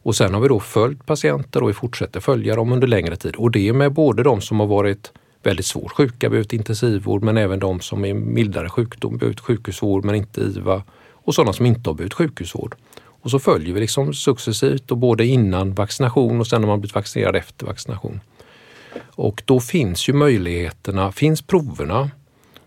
Och 0.03 0.15
sen 0.15 0.33
har 0.33 0.41
vi 0.41 0.47
då 0.47 0.59
följt 0.59 1.05
patienter 1.05 1.63
och 1.63 1.69
vi 1.69 1.73
fortsätter 1.73 2.19
följa 2.19 2.55
dem 2.55 2.71
under 2.71 2.87
längre 2.87 3.15
tid. 3.15 3.35
Och 3.35 3.51
det 3.51 3.67
är 3.67 3.73
med 3.73 3.93
både 3.93 4.23
de 4.23 4.41
som 4.41 4.59
har 4.59 4.67
varit 4.67 5.11
väldigt 5.43 5.65
svårt 5.65 5.91
sjuka, 5.91 6.29
behövt 6.29 6.53
intensivvård, 6.53 7.23
men 7.23 7.37
även 7.37 7.59
de 7.59 7.79
som 7.79 8.05
är 8.05 8.13
mildare 8.13 8.69
sjukdom, 8.69 9.17
behövt 9.17 9.39
sjukhusvård 9.39 10.05
men 10.05 10.15
inte 10.15 10.41
IVA 10.41 10.83
och 11.25 11.35
sådana 11.35 11.53
som 11.53 11.65
inte 11.65 11.89
har 11.89 11.95
behövt 11.95 12.13
sjukhusvård. 12.13 12.75
Och 13.21 13.31
så 13.31 13.39
följer 13.39 13.73
vi 13.73 13.79
liksom 13.79 14.13
successivt 14.13 14.91
och 14.91 14.97
både 14.97 15.25
innan 15.25 15.73
vaccination 15.73 16.39
och 16.39 16.47
sen 16.47 16.61
när 16.61 16.67
man 16.67 16.79
blivit 16.79 16.95
vaccinerad 16.95 17.35
efter 17.35 17.65
vaccination. 17.65 18.19
Och 19.05 19.43
då 19.45 19.59
finns 19.59 20.09
ju 20.09 20.13
möjligheterna, 20.13 21.11
finns 21.11 21.41
proverna 21.41 22.09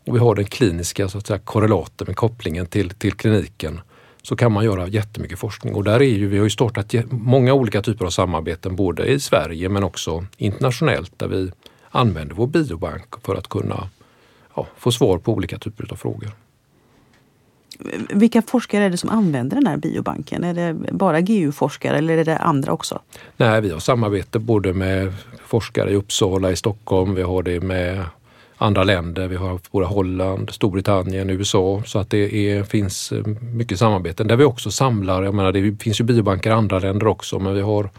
och 0.07 0.15
vi 0.15 0.19
har 0.19 0.35
den 0.35 0.45
kliniska 0.45 1.09
så 1.09 1.19
att 1.19 1.27
säga, 1.27 1.39
korrelaten 1.39 2.07
med 2.07 2.17
kopplingen 2.17 2.67
till, 2.67 2.91
till 2.91 3.13
kliniken 3.13 3.81
så 4.23 4.37
kan 4.37 4.53
man 4.53 4.65
göra 4.65 4.89
jättemycket 4.89 5.39
forskning 5.39 5.75
och 5.75 5.85
där 5.85 6.01
är 6.01 6.05
ju, 6.05 6.29
vi 6.29 6.39
har 6.39 6.45
ju 6.45 6.51
startat 6.51 6.95
många 7.11 7.53
olika 7.53 7.83
typer 7.83 8.05
av 8.05 8.11
samarbeten 8.11 8.77
både 8.77 9.07
i 9.07 9.21
Sverige 9.21 9.69
men 9.69 9.85
också 9.85 10.27
internationellt 10.37 11.19
där 11.19 11.29
vi 11.29 11.53
använder 11.91 12.35
vår 12.35 12.47
biobank 12.47 13.15
för 13.23 13.35
att 13.35 13.49
kunna 13.49 13.89
ja, 14.57 14.67
få 14.77 14.93
svar 14.93 15.19
på 15.19 15.33
olika 15.33 15.59
typer 15.59 15.93
av 15.93 15.97
frågor. 15.97 16.31
Vilka 18.11 18.43
forskare 18.43 18.85
är 18.85 18.91
det 18.91 18.97
som 18.97 19.11
använder 19.11 19.57
den 19.57 19.67
här 19.67 19.77
biobanken? 19.77 20.45
Är 20.45 20.55
det 20.55 20.75
bara 20.93 21.21
GU-forskare 21.21 21.99
eller 21.99 22.19
är 22.19 22.25
det 22.25 22.39
andra 22.39 22.73
också? 22.73 22.99
Nej, 23.37 23.61
vi 23.61 23.71
har 23.71 23.79
samarbete 23.79 24.39
både 24.39 24.73
med 24.73 25.13
forskare 25.47 25.91
i 25.91 25.95
Uppsala, 25.95 26.51
i 26.51 26.57
Stockholm, 26.57 27.15
vi 27.15 27.23
har 27.23 27.43
det 27.43 27.61
med 27.61 28.05
andra 28.59 28.85
länder. 28.85 29.29
Vi 29.29 29.37
har 29.37 29.61
både 29.71 29.87
Holland, 29.87 30.51
Storbritannien, 30.51 31.31
USA 31.31 31.83
så 31.87 31.99
att 31.99 32.11
det 32.11 32.35
är, 32.35 32.63
finns 32.63 33.13
eh, 33.13 33.27
mycket 33.55 33.79
samarbeten 33.79 34.29
där 34.29 34.37
vi 34.37 34.45
också 34.45 34.71
samlar. 34.71 35.23
Jag 35.23 35.35
menar, 35.35 35.53
det 35.53 35.83
finns 35.83 36.01
ju 36.01 36.05
biobanker 36.05 36.51
i 36.51 36.53
andra 36.53 36.79
länder 36.79 37.07
också 37.07 37.39
men 37.39 37.55
vi 37.55 37.61
har 37.61 37.91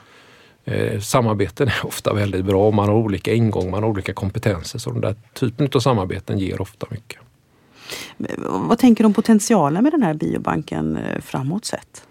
eh, 0.65 0.99
samarbeten 0.99 1.67
är 1.67 1.85
ofta 1.85 2.13
väldigt 2.13 2.45
bra. 2.45 2.71
Man 2.71 2.89
har 2.89 2.95
olika 2.95 3.33
ingång, 3.33 3.71
man 3.71 3.83
har 3.83 3.89
olika 3.89 4.13
kompetenser 4.13 4.79
så 4.79 4.91
den 4.91 5.01
där 5.01 5.15
typen 5.33 5.69
av 5.75 5.79
samarbeten 5.79 6.39
ger 6.39 6.61
ofta 6.61 6.87
mycket. 6.89 7.19
Vad 8.47 8.79
tänker 8.79 9.03
du 9.03 9.05
om 9.05 9.13
potentialen 9.13 9.83
med 9.83 9.93
den 9.93 10.03
här 10.03 10.13
biobanken 10.13 10.97
eh, 10.97 11.21
framåt 11.21 11.65
sett? 11.65 12.03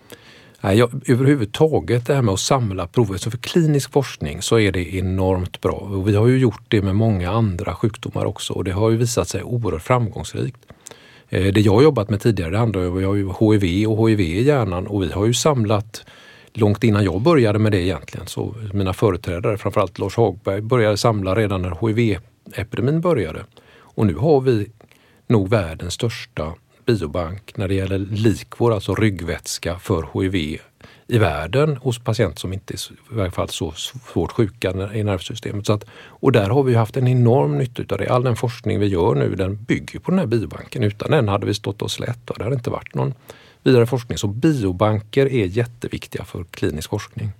Nej, 0.61 0.79
jag, 0.79 0.91
överhuvudtaget 1.07 2.07
det 2.07 2.15
här 2.15 2.23
med 2.23 2.35
att 2.35 2.41
samla 2.41 2.87
prover, 2.87 3.17
så 3.17 3.31
för 3.31 3.39
klinisk 3.39 3.93
forskning 3.93 4.43
så 4.43 4.59
är 4.59 4.73
det 4.73 4.95
enormt 4.95 5.61
bra. 5.61 5.73
Och 5.73 6.09
vi 6.09 6.17
har 6.17 6.27
ju 6.27 6.39
gjort 6.39 6.63
det 6.69 6.83
med 6.83 6.97
många 6.97 7.31
andra 7.31 7.75
sjukdomar 7.75 8.25
också 8.25 8.53
och 8.53 8.65
det 8.65 8.73
har 8.73 8.91
ju 8.91 8.97
visat 8.97 9.29
sig 9.29 9.43
oerhört 9.43 9.83
framgångsrikt. 9.83 10.59
Eh, 11.29 11.53
det 11.53 11.61
jag 11.61 11.75
har 11.75 11.83
jobbat 11.83 12.11
med 12.11 12.21
tidigare 12.21 12.51
det 12.51 12.59
handlar 12.59 12.89
om 12.89 12.99
HIV 12.99 13.89
och 13.89 14.11
HIV 14.11 14.21
i 14.21 14.43
hjärnan 14.43 14.87
och 14.87 15.03
vi 15.03 15.13
har 15.13 15.27
ju 15.27 15.35
samlat 15.35 16.05
långt 16.53 16.85
innan 16.85 17.05
jag 17.05 17.23
började 17.23 17.59
med 17.59 17.73
det 17.73 17.81
egentligen. 17.81 18.27
Så 18.27 18.55
mina 18.73 18.93
företrädare, 18.93 19.59
framförallt 19.59 19.99
Lars 19.99 20.17
Hagberg, 20.17 20.61
började 20.61 20.97
samla 20.97 21.35
redan 21.35 21.63
när 21.63 21.71
HIV-epidemin 21.71 23.01
började. 23.01 23.45
Och 23.99 24.07
nu 24.07 24.15
har 24.15 24.41
vi 24.41 24.71
nog 25.29 25.49
världens 25.49 25.95
största 25.95 26.55
biobank 26.87 27.57
när 27.57 27.69
det 27.69 27.75
gäller 27.75 27.99
likvår, 27.99 28.75
alltså 28.75 28.95
ryggvätska 28.95 29.79
för 29.79 30.23
HIV 30.23 30.61
i 31.07 31.19
världen 31.19 31.77
hos 31.77 31.99
patienter 31.99 32.41
som 32.41 32.53
inte 32.53 32.75
är 32.75 32.93
i 33.13 33.17
varje 33.17 33.31
fall 33.31 33.49
så 33.49 33.73
svårt 33.73 34.33
sjuka 34.33 34.71
i 34.95 35.05
nervsystemet. 35.05 35.67
Så 35.67 35.73
att, 35.73 35.85
och 35.99 36.33
där 36.33 36.51
har 36.51 36.63
vi 36.63 36.75
haft 36.75 36.97
en 36.97 37.09
enorm 37.09 37.59
nytta 37.59 37.95
av 37.95 37.99
det. 37.99 38.09
All 38.09 38.23
den 38.23 38.37
forskning 38.37 38.81
vi 38.81 38.87
gör 38.87 39.15
nu 39.15 39.35
den 39.35 39.65
bygger 39.65 39.99
på 39.99 40.11
den 40.11 40.19
här 40.19 40.27
biobanken. 40.27 40.85
Utan 40.85 41.11
den 41.11 41.29
hade 41.29 41.47
vi 41.47 41.55
stått 41.55 41.83
oss 41.83 41.93
slätt. 41.93 42.27
Det 42.37 42.45
hade 42.45 42.57
inte 42.57 42.71
varit 42.71 42.95
någon 42.95 43.15
vidare 43.63 43.87
forskning. 43.87 44.19
Så 44.19 44.27
biobanker 44.27 45.27
är 45.27 45.47
jätteviktiga 45.47 46.25
för 46.25 46.45
klinisk 46.45 46.91
forskning. 46.91 47.33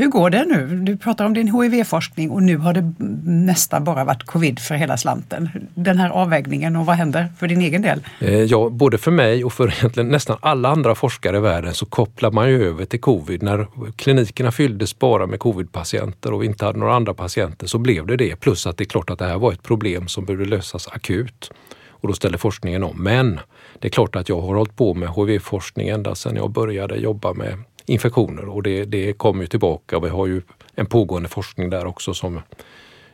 Hur 0.00 0.08
går 0.08 0.30
det 0.30 0.44
nu? 0.44 0.80
Du 0.82 0.96
pratar 0.96 1.24
om 1.24 1.34
din 1.34 1.54
HIV-forskning 1.54 2.30
och 2.30 2.42
nu 2.42 2.56
har 2.56 2.72
det 2.72 2.94
nästan 3.30 3.84
bara 3.84 4.04
varit 4.04 4.22
covid 4.22 4.58
för 4.58 4.74
hela 4.74 4.96
slanten. 4.96 5.48
Den 5.74 5.98
här 5.98 6.10
avvägningen 6.10 6.76
och 6.76 6.86
vad 6.86 6.96
händer 6.96 7.28
för 7.38 7.48
din 7.48 7.60
egen 7.60 7.82
del? 7.82 8.00
Eh, 8.20 8.34
ja, 8.34 8.68
både 8.68 8.98
för 8.98 9.10
mig 9.10 9.44
och 9.44 9.52
för 9.52 9.68
egentligen 9.68 10.08
nästan 10.08 10.36
alla 10.40 10.68
andra 10.68 10.94
forskare 10.94 11.36
i 11.36 11.40
världen 11.40 11.74
så 11.74 11.86
kopplar 11.86 12.30
man 12.30 12.48
ju 12.48 12.64
över 12.64 12.84
till 12.84 13.00
covid. 13.00 13.42
När 13.42 13.66
klinikerna 13.96 14.52
fylldes 14.52 14.98
bara 14.98 15.26
med 15.26 15.38
covid-patienter 15.38 16.32
och 16.32 16.42
vi 16.42 16.46
inte 16.46 16.64
hade 16.64 16.78
några 16.78 16.94
andra 16.94 17.14
patienter 17.14 17.66
så 17.66 17.78
blev 17.78 18.06
det 18.06 18.16
det. 18.16 18.36
Plus 18.36 18.66
att 18.66 18.76
det 18.76 18.84
är 18.84 18.86
klart 18.86 19.10
att 19.10 19.18
det 19.18 19.26
här 19.26 19.38
var 19.38 19.52
ett 19.52 19.62
problem 19.62 20.08
som 20.08 20.24
behövde 20.24 20.44
lösas 20.44 20.88
akut. 20.88 21.50
Och 21.88 22.08
då 22.08 22.14
ställer 22.14 22.38
forskningen 22.38 22.84
om. 22.84 22.96
Men 23.02 23.40
det 23.78 23.88
är 23.88 23.90
klart 23.90 24.16
att 24.16 24.28
jag 24.28 24.40
har 24.40 24.54
hållit 24.54 24.76
på 24.76 24.94
med 24.94 25.08
HIV-forskning 25.08 25.88
ända 25.88 26.14
sedan 26.14 26.36
jag 26.36 26.50
började 26.50 26.96
jobba 26.96 27.32
med 27.32 27.58
infektioner 27.90 28.48
och 28.48 28.62
det, 28.62 28.84
det 28.84 29.12
kommer 29.12 29.40
ju 29.40 29.46
tillbaka. 29.46 30.00
Vi 30.00 30.08
har 30.08 30.26
ju 30.26 30.42
en 30.74 30.86
pågående 30.86 31.28
forskning 31.28 31.70
där 31.70 31.86
också 31.86 32.14
som 32.14 32.40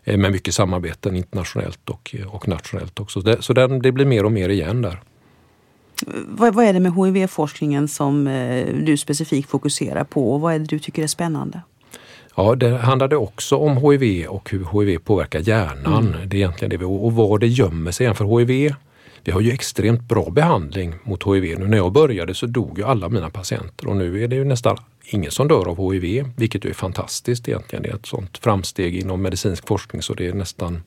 med 0.04 0.32
mycket 0.32 0.54
samarbeten 0.54 1.16
internationellt 1.16 1.90
och, 1.90 2.14
och 2.28 2.48
nationellt 2.48 3.00
också. 3.00 3.20
Det, 3.20 3.42
så 3.42 3.52
den, 3.52 3.82
det 3.82 3.92
blir 3.92 4.06
mer 4.06 4.24
och 4.24 4.32
mer 4.32 4.48
igen 4.48 4.82
där. 4.82 5.00
Vad, 6.26 6.54
vad 6.54 6.64
är 6.64 6.72
det 6.72 6.80
med 6.80 6.92
HIV-forskningen 6.94 7.88
som 7.88 8.26
eh, 8.26 8.66
du 8.74 8.96
specifikt 8.96 9.50
fokuserar 9.50 10.04
på 10.04 10.32
och 10.34 10.40
vad 10.40 10.54
är 10.54 10.58
det 10.58 10.64
du 10.64 10.78
tycker 10.78 11.02
är 11.02 11.06
spännande? 11.06 11.60
Ja, 12.34 12.54
det 12.54 12.78
handlade 12.78 13.16
också 13.16 13.56
om 13.56 13.76
HIV 13.76 14.26
och 14.26 14.50
hur 14.50 14.80
HIV 14.80 14.98
påverkar 14.98 15.40
hjärnan. 15.40 16.06
Mm. 16.06 16.28
Det 16.28 16.36
är 16.36 16.38
egentligen 16.38 16.70
det 16.70 16.76
vi, 16.76 16.84
och 16.84 17.12
var 17.12 17.38
det 17.38 17.46
gömmer 17.46 17.90
sig. 17.90 18.14
För 18.14 18.38
HIV 18.38 18.74
vi 19.26 19.32
har 19.32 19.40
ju 19.40 19.50
extremt 19.50 20.02
bra 20.02 20.30
behandling 20.30 20.94
mot 21.04 21.26
HIV. 21.26 21.58
Nu 21.58 21.68
när 21.68 21.76
jag 21.76 21.92
började 21.92 22.34
så 22.34 22.46
dog 22.46 22.78
ju 22.78 22.84
alla 22.84 23.08
mina 23.08 23.30
patienter 23.30 23.88
och 23.88 23.96
nu 23.96 24.24
är 24.24 24.28
det 24.28 24.36
ju 24.36 24.44
nästan 24.44 24.76
ingen 25.04 25.30
som 25.30 25.48
dör 25.48 25.68
av 25.68 25.92
HIV, 25.92 26.30
vilket 26.36 26.64
ju 26.64 26.70
är 26.70 26.74
fantastiskt 26.74 27.48
egentligen. 27.48 27.82
Det 27.82 27.88
är 27.88 27.94
ett 27.94 28.06
sånt 28.06 28.38
framsteg 28.38 28.96
inom 28.96 29.22
medicinsk 29.22 29.66
forskning 29.66 30.02
så 30.02 30.14
det 30.14 30.26
är 30.26 30.32
nästan 30.32 30.82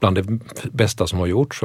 bland 0.00 0.16
det 0.16 0.38
bästa 0.72 1.06
som 1.06 1.18
har 1.18 1.26
gjorts. 1.26 1.62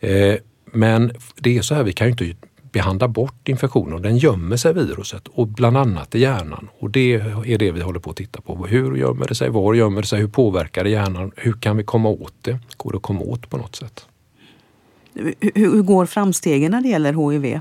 Eh, 0.00 0.34
men 0.64 1.12
det 1.36 1.58
är 1.58 1.62
så 1.62 1.74
här, 1.74 1.82
vi 1.82 1.92
kan 1.92 2.06
ju 2.06 2.10
inte 2.10 2.48
behandla 2.72 3.08
bort 3.08 3.48
infektionen. 3.48 4.02
Den 4.02 4.18
gömmer 4.18 4.56
sig 4.56 4.74
viruset 4.74 5.28
och 5.28 5.48
bland 5.48 5.76
annat 5.76 6.14
i 6.14 6.20
hjärnan. 6.20 6.68
Och 6.78 6.90
det 6.90 7.14
är 7.46 7.58
det 7.58 7.70
vi 7.70 7.80
håller 7.80 8.00
på 8.00 8.10
att 8.10 8.16
titta 8.16 8.40
på. 8.40 8.66
Hur 8.66 8.96
gömmer 8.96 9.26
det 9.28 9.34
sig? 9.34 9.50
Var 9.50 9.74
gömmer 9.74 10.00
det 10.00 10.06
sig? 10.06 10.20
Hur 10.20 10.28
påverkar 10.28 10.84
det 10.84 10.90
hjärnan? 10.90 11.32
Hur 11.36 11.52
kan 11.52 11.76
vi 11.76 11.84
komma 11.84 12.08
åt 12.08 12.34
det? 12.42 12.58
Går 12.76 12.92
det 12.92 12.96
att 12.96 13.02
komma 13.02 13.20
åt 13.20 13.50
på 13.50 13.56
något 13.56 13.76
sätt? 13.76 14.06
Hur, 15.16 15.34
hur 15.54 15.82
går 15.82 16.06
framstegen 16.06 16.70
när 16.70 16.80
det 16.80 16.88
gäller 16.88 17.30
HIV? 17.30 17.60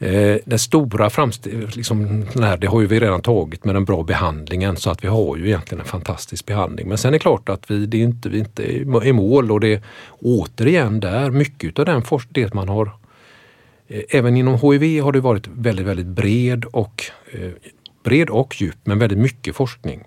Eh, 0.00 0.36
den 0.44 0.58
stora 0.58 1.10
framsteg, 1.10 1.76
liksom, 1.76 2.26
det 2.58 2.66
har 2.66 2.80
ju 2.80 2.86
vi 2.86 3.00
redan 3.00 3.22
tagit 3.22 3.64
med 3.64 3.74
den 3.74 3.84
bra 3.84 4.02
behandlingen 4.02 4.76
så 4.76 4.90
att 4.90 5.04
vi 5.04 5.08
har 5.08 5.36
ju 5.36 5.46
egentligen 5.46 5.80
en 5.80 5.86
fantastisk 5.86 6.46
behandling. 6.46 6.88
Men 6.88 6.98
sen 6.98 7.08
är 7.08 7.12
det 7.12 7.18
klart 7.18 7.48
att 7.48 7.70
vi, 7.70 7.86
det 7.86 7.96
är 7.96 8.02
inte, 8.02 8.28
vi 8.28 8.38
inte 8.38 8.62
är 8.62 9.06
i 9.06 9.12
mål 9.12 9.52
och 9.52 9.60
det 9.60 9.74
är 9.74 9.82
återigen 10.20 11.00
där 11.00 11.30
mycket 11.30 11.78
av 11.78 11.84
den 11.84 12.02
forskning 12.02 12.48
man 12.52 12.68
har 12.68 12.90
eh, 13.88 14.02
Även 14.08 14.36
inom 14.36 14.54
HIV 14.54 15.02
har 15.02 15.12
det 15.12 15.20
varit 15.20 15.46
väldigt, 15.46 15.86
väldigt 15.86 16.06
bred 16.06 16.64
och, 16.64 17.04
eh, 17.32 17.50
bred 18.04 18.30
och 18.30 18.60
djup, 18.60 18.78
men 18.84 18.98
väldigt 18.98 19.18
mycket 19.18 19.56
forskning. 19.56 20.04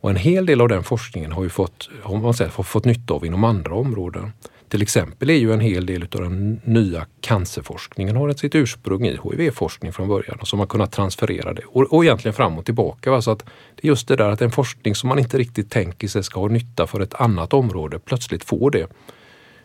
Och 0.00 0.10
en 0.10 0.16
hel 0.16 0.46
del 0.46 0.60
av 0.60 0.68
den 0.68 0.84
forskningen 0.84 1.32
har 1.32 1.42
ju 1.42 1.48
fått, 1.48 1.88
har 2.02 2.16
man 2.16 2.34
sett, 2.34 2.52
fått 2.52 2.84
nytta 2.84 3.14
av 3.14 3.26
inom 3.26 3.44
andra 3.44 3.74
områden. 3.74 4.32
Till 4.68 4.82
exempel 4.82 5.30
är 5.30 5.34
ju 5.34 5.52
en 5.52 5.60
hel 5.60 5.86
del 5.86 6.02
av 6.02 6.20
den 6.20 6.60
nya 6.64 7.06
cancerforskningen 7.20 8.16
har 8.16 8.32
sitt 8.32 8.54
ursprung 8.54 9.06
i 9.06 9.18
HIV-forskning 9.24 9.92
från 9.92 10.08
början 10.08 10.38
och 10.40 10.48
som 10.48 10.58
har 10.58 10.66
kunnat 10.66 10.92
transferera 10.92 11.52
det 11.52 11.62
och, 11.62 11.82
och 11.82 12.04
egentligen 12.04 12.34
fram 12.34 12.58
och 12.58 12.64
tillbaka. 12.64 13.10
Va? 13.10 13.22
Så 13.22 13.30
att 13.30 13.38
det 13.74 13.86
är 13.86 13.88
just 13.88 14.08
det 14.08 14.16
där 14.16 14.30
att 14.30 14.42
en 14.42 14.50
forskning 14.50 14.94
som 14.94 15.08
man 15.08 15.18
inte 15.18 15.38
riktigt 15.38 15.70
tänker 15.70 16.08
sig 16.08 16.22
ska 16.22 16.40
ha 16.40 16.48
nytta 16.48 16.86
för 16.86 17.00
ett 17.00 17.14
annat 17.14 17.52
område 17.52 17.98
plötsligt 17.98 18.44
får 18.44 18.70
det. 18.70 18.86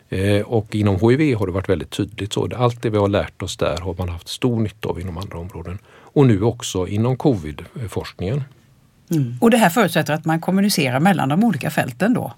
Eh, 0.08 0.42
och 0.42 0.74
inom 0.74 0.94
HIV 0.94 1.36
har 1.36 1.46
det 1.46 1.52
varit 1.52 1.68
väldigt 1.68 1.90
tydligt 1.90 2.32
så. 2.32 2.48
Allt 2.56 2.82
det 2.82 2.90
vi 2.90 2.98
har 2.98 3.08
lärt 3.08 3.42
oss 3.42 3.56
där 3.56 3.78
har 3.78 3.94
man 3.98 4.08
haft 4.08 4.28
stor 4.28 4.60
nytta 4.60 4.88
av 4.88 5.00
inom 5.00 5.18
andra 5.18 5.38
områden. 5.38 5.78
Och 5.86 6.26
nu 6.26 6.42
också 6.42 6.88
inom 6.88 7.16
covid-forskningen. 7.16 8.44
Mm. 9.10 9.38
Och 9.40 9.50
det 9.50 9.56
här 9.56 9.70
förutsätter 9.70 10.14
att 10.14 10.24
man 10.24 10.40
kommunicerar 10.40 11.00
mellan 11.00 11.28
de 11.28 11.44
olika 11.44 11.70
fälten 11.70 12.14
då? 12.14 12.32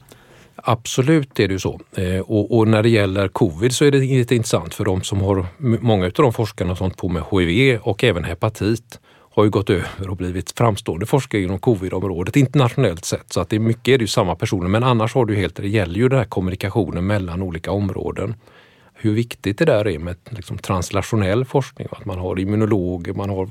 Absolut 0.56 1.40
är 1.40 1.48
det 1.48 1.52
ju 1.52 1.58
så. 1.58 1.80
Eh, 1.96 2.20
och, 2.20 2.58
och, 2.58 2.68
när 2.68 2.82
det 2.82 2.88
gäller 2.88 3.28
covid 3.28 3.72
så 3.74 3.84
är 3.84 3.90
det 3.90 3.98
lite 3.98 4.34
intressant 4.34 4.74
för 4.74 4.84
de 4.84 5.02
som 5.02 5.20
har, 5.20 5.46
många 5.58 6.06
av 6.06 6.12
de 6.12 6.32
forskarna 6.32 6.76
som 6.76 6.84
har 6.84 6.90
på 6.90 7.08
med 7.08 7.22
HIV 7.30 7.78
och 7.82 8.04
även 8.04 8.24
hepatit 8.24 9.00
har 9.36 9.44
ju 9.44 9.50
gått 9.50 9.70
över 9.70 10.10
och 10.10 10.16
blivit 10.16 10.50
framstående 10.50 11.06
forskare 11.06 11.42
inom 11.42 11.58
covid-området 11.58 12.36
internationellt 12.36 13.04
sett. 13.04 13.32
Så 13.32 13.40
att 13.40 13.48
det 13.48 13.56
är 13.56 13.60
mycket 13.60 13.88
är 13.88 13.98
det 13.98 14.02
ju 14.02 14.08
samma 14.08 14.34
personer 14.34 14.68
men 14.68 14.84
annars 14.84 15.14
har 15.14 15.24
du 15.24 15.34
helt, 15.34 15.56
det 15.56 15.68
gäller 15.68 15.94
ju 15.94 16.08
den 16.08 16.18
här 16.18 16.26
kommunikationen 16.26 17.06
mellan 17.06 17.42
olika 17.42 17.70
områden. 17.70 18.34
Hur 18.94 19.12
viktigt 19.14 19.58
det 19.58 19.64
där 19.64 19.88
är 19.88 19.98
med 19.98 20.16
liksom 20.28 20.58
translationell 20.58 21.44
forskning, 21.44 21.88
att 21.90 22.04
man 22.04 22.18
har 22.18 22.40
immunologer, 22.40 23.12
man 23.12 23.30
har 23.30 23.48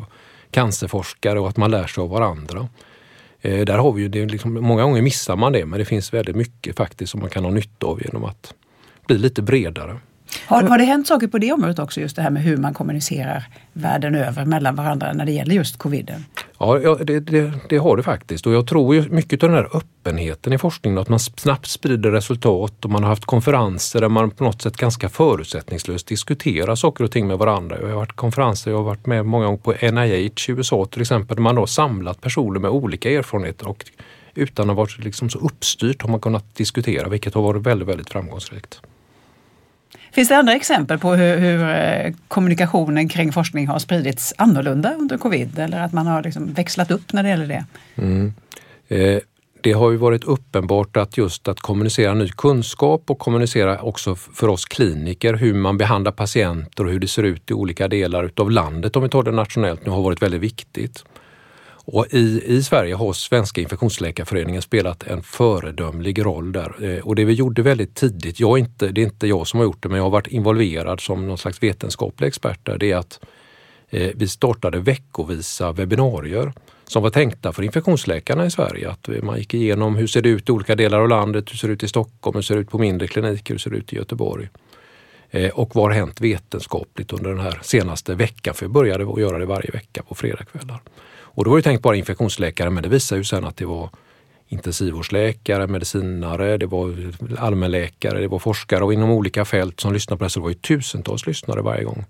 cancerforskare 0.52 1.40
och 1.40 1.50
att 1.50 1.58
man 1.58 1.72
lär 1.72 1.88
sig 1.88 2.02
av 2.02 2.10
varandra. 2.10 2.68
Eh, 3.46 3.66
där 3.66 3.78
har 3.78 3.92
vi 3.92 4.02
ju 4.02 4.08
det, 4.08 4.26
liksom, 4.26 4.54
många 4.54 4.84
gånger 4.84 5.02
missar 5.02 5.36
man 5.36 5.52
det 5.52 5.66
men 5.66 5.80
det 5.80 5.86
finns 5.86 6.14
väldigt 6.14 6.36
mycket 6.36 6.76
faktiskt 6.78 7.12
som 7.12 7.20
man 7.22 7.30
kan 7.30 7.44
ha 7.44 7.52
nytta 7.52 7.88
av 7.88 8.02
genom 8.06 8.24
att 8.24 8.54
bli 9.08 9.18
lite 9.18 9.42
bredare. 9.42 9.98
Har, 10.46 10.64
har 10.64 10.78
det 10.78 10.84
hänt 10.84 11.08
saker 11.08 11.28
på 11.28 11.38
det 11.38 11.52
området 11.52 11.80
också, 11.80 12.02
just 12.02 12.16
det 12.16 12.22
här 12.22 12.30
med 12.30 12.44
hur 12.44 12.58
man 12.58 12.74
kommunicerar 12.74 13.48
världen 13.74 14.16
över 14.16 14.46
mellan 14.46 14.76
varandra 14.76 15.14
när 15.14 15.26
det 15.26 15.32
gäller 15.32 15.56
just 15.56 15.78
coviden? 15.78 16.26
Ja, 16.60 16.98
det, 17.04 17.20
det, 17.20 17.52
det, 17.70 17.78
har 17.78 17.98
det 17.98 18.04
faktiskt 18.04 18.48
och 18.48 18.54
jag 18.54 18.68
tror 18.68 18.96
ju 18.96 19.10
mycket 19.10 19.44
av 19.44 19.50
den 19.50 19.58
här 19.58 19.78
öppenheten 19.78 20.54
i 20.54 20.58
forskningen, 20.58 20.98
att 20.98 21.10
man 21.10 21.20
snabbt 21.20 21.68
sprider 21.68 22.12
resultat 22.12 22.86
och 22.86 22.92
man 22.92 23.04
har 23.04 23.10
haft 23.10 23.26
konferenser 23.26 24.02
där 24.02 24.10
man 24.10 24.32
på 24.32 24.44
något 24.44 24.62
sätt 24.62 24.78
ganska 24.78 25.10
förutsättningslöst 25.10 26.08
diskuterar 26.08 26.76
saker 26.76 27.04
och 27.04 27.12
ting 27.12 27.28
med 27.28 27.38
varandra. 27.38 27.78
Jag 27.82 27.88
har 27.88 27.96
varit 27.96 28.16
konferenser, 28.16 28.72
jag 28.72 28.78
har 28.78 28.84
varit 28.84 29.06
med 29.06 29.26
många 29.26 29.46
gånger 29.46 29.58
på 29.58 29.72
NIH 29.72 30.50
i 30.50 30.52
USA 30.52 30.86
till 30.86 31.02
exempel, 31.02 31.36
där 31.36 31.44
man 31.44 31.58
har 31.58 31.66
samlat 31.66 32.22
personer 32.22 32.60
med 32.60 32.72
olika 32.72 33.12
erfarenheter 33.12 33.68
och 33.68 33.86
utan 34.36 34.70
att 34.70 34.76
vara 34.76 34.88
liksom 34.98 35.30
så 35.30 35.40
uppstyrt 35.40 36.02
har 36.02 36.10
man 36.10 36.20
kunnat 36.20 36.56
diskutera, 36.56 37.10
vilket 37.10 37.34
har 37.34 37.42
varit 37.42 37.66
väldigt, 37.66 37.88
väldigt 37.88 38.10
framgångsrikt. 38.10 38.82
Finns 40.16 40.30
det 40.30 40.38
andra 40.38 40.54
exempel 40.54 41.00
på 41.00 41.16
hur, 41.16 41.38
hur, 41.38 41.70
eh, 41.70 42.14
kommunikationen 42.28 43.10
kring 43.10 43.32
forskning 43.32 43.68
har 43.68 43.80
spridits 43.80 44.34
annorlunda 44.38 44.94
under 44.94 45.18
covid 45.18 45.60
eller 45.60 45.80
att 45.80 45.94
man 45.94 46.08
har 46.08 46.24
liksom 46.24 46.54
växlat 46.54 46.92
upp 46.92 47.14
när 47.14 47.24
det 47.24 47.30
gäller 47.30 47.48
det? 47.48 47.66
Mm. 47.96 48.34
Eh, 48.88 49.20
det 49.62 49.72
har 49.72 49.92
ju 49.92 49.98
varit 49.98 50.24
uppenbart 50.24 50.98
att 50.98 51.18
just 51.18 51.48
att 51.48 51.60
kommunicera 51.60 52.14
ny 52.14 52.30
kunskap 52.30 53.04
och 53.08 53.20
kommunicera 53.20 53.82
också 53.82 54.16
för 54.16 54.48
oss 54.48 54.66
kliniker 54.66 55.34
hur 55.34 55.54
man 55.54 55.78
behandlar 55.78 56.12
patienter 56.12 56.84
och 56.84 56.92
hur 56.92 57.00
det 57.00 57.08
ser 57.08 57.24
ut 57.24 57.52
i 57.52 57.54
olika 57.54 57.88
delar 57.88 58.24
utav 58.24 58.52
landet 58.52 58.96
om 58.96 59.04
vi 59.04 59.10
tar 59.10 59.24
det 59.24 59.32
nationellt 59.32 59.86
nu 59.86 59.92
har 59.92 60.02
varit 60.02 60.22
väldigt 60.22 60.42
viktigt. 60.42 61.04
Och 61.88 62.08
i, 62.14 62.44
I 62.46 62.64
Sverige 62.64 62.96
har 62.96 63.14
Svenska 63.14 63.62
infektionsläkarföreningen 63.62 64.62
spelat 64.62 65.04
en 65.04 65.24
föredömlig 65.24 66.26
roll 66.26 66.52
där. 66.52 66.84
Eh, 66.84 67.08
och 67.08 67.16
det 67.16 67.26
vi 67.26 67.34
gjorde 67.34 67.62
väldigt 67.62 67.96
tidigt, 67.96 68.40
jag 68.40 68.60
inte, 68.60 68.88
det 68.88 69.02
är 69.02 69.06
inte 69.06 69.28
jag 69.28 69.48
som 69.48 69.60
har 69.60 69.66
gjort 69.66 69.84
det, 69.84 69.90
men 69.90 69.98
jag 69.98 70.04
har 70.04 70.10
varit 70.10 70.28
involverad 70.28 71.02
som 71.02 71.28
någon 71.28 71.38
slags 71.38 71.64
vetenskaplig 71.64 72.28
expert 72.28 72.60
där, 72.64 72.78
det 72.78 72.92
är 72.92 72.98
att 72.98 73.20
eh, 73.90 74.12
vi 74.16 74.28
startade 74.28 74.80
veckovisa 74.80 75.72
webbinarier 75.72 76.54
som 76.88 77.04
var 77.04 77.10
tänkta 77.10 77.54
för 77.54 77.64
infektionsläkarna 77.64 78.46
i 78.46 78.52
Sverige. 78.52 78.90
Att 78.90 79.10
man 79.24 79.38
gick 79.38 79.54
igenom 79.54 79.96
hur 79.96 80.08
ser 80.08 80.22
det 80.22 80.30
ut 80.30 80.50
i 80.50 80.52
olika 80.52 80.76
delar 80.76 81.00
av 81.00 81.10
landet, 81.10 81.52
hur 81.52 81.58
ser 81.58 81.68
det 81.68 81.74
ut 81.74 81.84
i 81.84 81.88
Stockholm, 81.88 82.36
hur 82.36 82.42
ser 82.42 82.56
det 82.56 82.62
ut 82.62 82.70
på 82.70 82.78
mindre 82.78 83.08
kliniker, 83.08 83.54
hur 83.54 83.60
ser 83.60 83.72
det 83.72 83.78
ut 83.78 83.94
i 83.94 83.96
Göteborg? 83.96 84.50
Eh, 85.30 85.50
och 85.50 85.76
vad 85.76 85.86
har 85.86 85.92
hänt 85.92 86.22
vetenskapligt 86.22 87.14
under 87.14 87.30
den 87.30 87.40
här 87.40 87.60
senaste 87.62 88.16
veckan? 88.16 88.54
För 88.54 88.66
vi 88.66 88.72
började 88.72 89.14
att 89.14 89.22
göra 89.22 89.38
det 89.38 89.46
varje 89.46 89.72
vecka 89.72 90.04
på 90.04 90.16
fredagskvällar. 90.16 90.82
Och 91.36 91.44
då 91.44 91.50
var 91.50 91.58
det 91.58 91.64
tänkt 91.64 91.82
bara 91.82 91.96
infektionsläkare 91.96 92.70
men 92.70 92.84
det 92.84 92.90
visade 92.90 93.20
ju 93.20 93.24
sen 93.24 93.46
att 93.46 93.58
det 93.58 93.66
var 93.66 93.90
intensivvårdsläkare, 94.48 95.68
medicinare, 95.68 96.58
det 96.58 96.66
var 96.66 97.14
allmänläkare, 97.38 98.20
det 98.20 98.28
var 98.28 98.40
forskare 98.40 98.84
och 98.84 98.94
inom 98.94 99.10
olika 99.10 99.46
fält 99.46 99.80
som 99.80 99.94
lyssnade 99.94 100.18
på 100.18 100.24
det. 100.24 100.30
Så 100.30 100.40
det 100.40 100.44
var 100.44 100.50
ju 100.50 100.56
tusentals 100.56 101.28
lyssnare 101.28 101.62
varje 101.62 101.84
gång. 101.84 102.06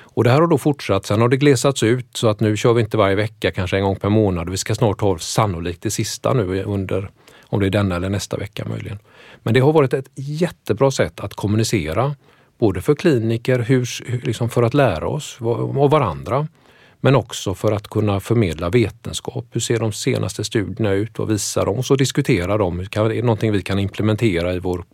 Och 0.00 0.24
det 0.24 0.30
här 0.30 0.40
har 0.40 0.46
då 0.46 0.58
fortsatt. 0.58 1.06
Sen 1.06 1.20
har 1.20 1.28
det 1.28 1.36
glesats 1.36 1.82
ut 1.82 2.16
så 2.16 2.28
att 2.28 2.40
nu 2.40 2.56
kör 2.56 2.72
vi 2.72 2.80
inte 2.80 2.96
varje 2.96 3.16
vecka, 3.16 3.50
kanske 3.50 3.76
en 3.76 3.82
gång 3.82 3.96
per 3.96 4.08
månad. 4.08 4.50
Vi 4.50 4.56
ska 4.56 4.74
snart 4.74 5.00
ha 5.00 5.18
sannolikt 5.18 5.82
det 5.82 5.90
sista 5.90 6.32
nu 6.32 6.62
under, 6.62 7.10
om 7.46 7.60
det 7.60 7.66
är 7.66 7.70
denna 7.70 7.96
eller 7.96 8.08
nästa 8.08 8.36
vecka 8.36 8.64
möjligen. 8.68 8.98
Men 9.42 9.54
det 9.54 9.60
har 9.60 9.72
varit 9.72 9.92
ett 9.92 10.10
jättebra 10.14 10.90
sätt 10.90 11.20
att 11.20 11.34
kommunicera, 11.34 12.14
både 12.58 12.80
för 12.80 12.94
kliniker, 12.94 13.58
hur, 13.58 13.88
liksom 14.26 14.50
för 14.50 14.62
att 14.62 14.74
lära 14.74 15.08
oss 15.08 15.38
av 15.40 15.90
varandra 15.90 16.48
men 17.00 17.14
också 17.14 17.54
för 17.54 17.72
att 17.72 17.88
kunna 17.88 18.20
förmedla 18.20 18.70
vetenskap. 18.70 19.46
Hur 19.50 19.60
ser 19.60 19.78
de 19.78 19.92
senaste 19.92 20.44
studierna 20.44 20.92
ut? 20.92 21.18
Vad 21.18 21.28
visar 21.28 21.66
de? 21.66 21.78
Och 21.78 21.84
så 21.84 21.96
diskutera 21.96 22.58
dem. 22.58 22.80
Är 22.80 23.08
det 23.08 23.22
någonting 23.22 23.52
vi 23.52 23.62
kan 23.62 23.78
implementera 23.78 24.54
i 24.54 24.58
vår 24.58 24.84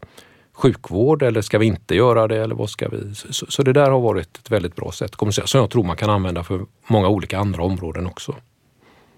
sjukvård 0.53 1.23
eller 1.23 1.43
ska 1.43 1.59
vi 1.59 1.67
inte 1.67 1.95
göra 1.95 2.29
det? 2.29 2.37
Eller 2.37 2.55
vad 2.55 2.71
ska 2.71 2.89
vi? 2.89 3.15
Så, 3.15 3.47
så 3.49 3.63
det 3.63 3.73
där 3.73 3.91
har 3.91 4.01
varit 4.01 4.37
ett 4.37 4.51
väldigt 4.51 4.77
bra 4.77 4.93
sätt 4.93 5.17
som 5.45 5.61
jag 5.61 5.71
tror 5.71 5.85
man 5.85 5.97
kan 5.97 6.11
använda 6.11 6.45
för 6.45 6.67
många 6.87 7.09
olika 7.09 7.39
andra 7.39 7.63
områden 7.63 8.07
också. 8.07 8.35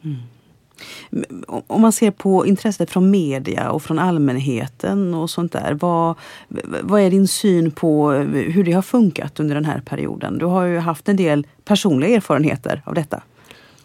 Mm. 0.05 0.17
Om 1.67 1.81
man 1.81 1.93
ser 1.93 2.11
på 2.11 2.47
intresset 2.47 2.91
från 2.91 3.11
media 3.11 3.71
och 3.71 3.83
från 3.83 3.99
allmänheten 3.99 5.15
och 5.15 5.31
sånt 5.31 5.53
där. 5.53 5.77
Vad, 5.81 6.15
vad 6.83 7.01
är 7.01 7.11
din 7.11 7.29
syn 7.29 7.71
på 7.71 8.11
hur 8.33 8.65
det 8.65 8.73
har 8.73 8.83
funkat 8.83 9.41
under 9.41 9.55
den 9.55 9.65
här 9.65 9.81
perioden? 9.81 10.39
Du 10.39 10.47
har 10.47 10.65
ju 10.65 10.79
haft 10.79 11.09
en 11.09 11.17
del 11.17 11.47
personliga 11.65 12.17
erfarenheter 12.17 12.83
av 12.85 12.95
detta. 12.95 13.23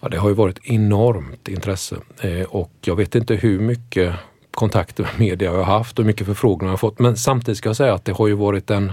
Ja, 0.01 0.09
det 0.09 0.17
har 0.17 0.29
ju 0.29 0.35
varit 0.35 0.59
enormt 0.63 1.47
intresse 1.47 1.95
eh, 2.21 2.43
och 2.43 2.71
jag 2.81 2.95
vet 2.95 3.15
inte 3.15 3.35
hur 3.35 3.59
mycket 3.59 4.13
kontakter 4.51 5.03
med 5.03 5.19
media 5.19 5.51
jag 5.51 5.57
har 5.57 5.77
haft 5.77 5.99
och 5.99 6.03
hur 6.03 6.07
mycket 6.07 6.27
förfrågningar 6.27 6.67
jag 6.69 6.73
har 6.73 6.77
fått. 6.77 6.99
Men 6.99 7.17
samtidigt 7.17 7.57
ska 7.57 7.69
jag 7.69 7.75
säga 7.75 7.93
att 7.93 8.05
det 8.05 8.11
har 8.11 8.27
ju 8.27 8.33
varit 8.33 8.69
en 8.69 8.91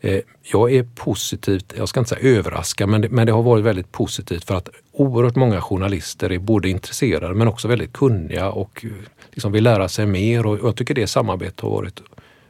Eh, 0.00 0.20
jag 0.42 0.72
är 0.72 0.82
positivt, 0.94 1.74
jag 1.76 1.88
ska 1.88 2.00
inte 2.00 2.14
säga 2.14 2.38
överraskad, 2.38 2.88
men 2.88 3.00
det, 3.00 3.08
men 3.08 3.26
det 3.26 3.32
har 3.32 3.42
varit 3.42 3.64
väldigt 3.64 3.92
positivt 3.92 4.44
för 4.44 4.54
att 4.54 4.68
oerhört 4.92 5.36
många 5.36 5.60
journalister 5.60 6.32
är 6.32 6.38
både 6.38 6.68
intresserade 6.68 7.34
men 7.34 7.48
också 7.48 7.68
väldigt 7.68 7.92
kunniga 7.92 8.50
och 8.50 8.84
eh, 8.84 8.90
liksom 9.32 9.52
vill 9.52 9.64
lära 9.64 9.88
sig 9.88 10.06
mer 10.06 10.46
och 10.46 10.58
jag 10.62 10.76
tycker 10.76 10.94
det 10.94 11.06
samarbetet 11.06 11.60
har 11.60 11.70
varit 11.70 12.02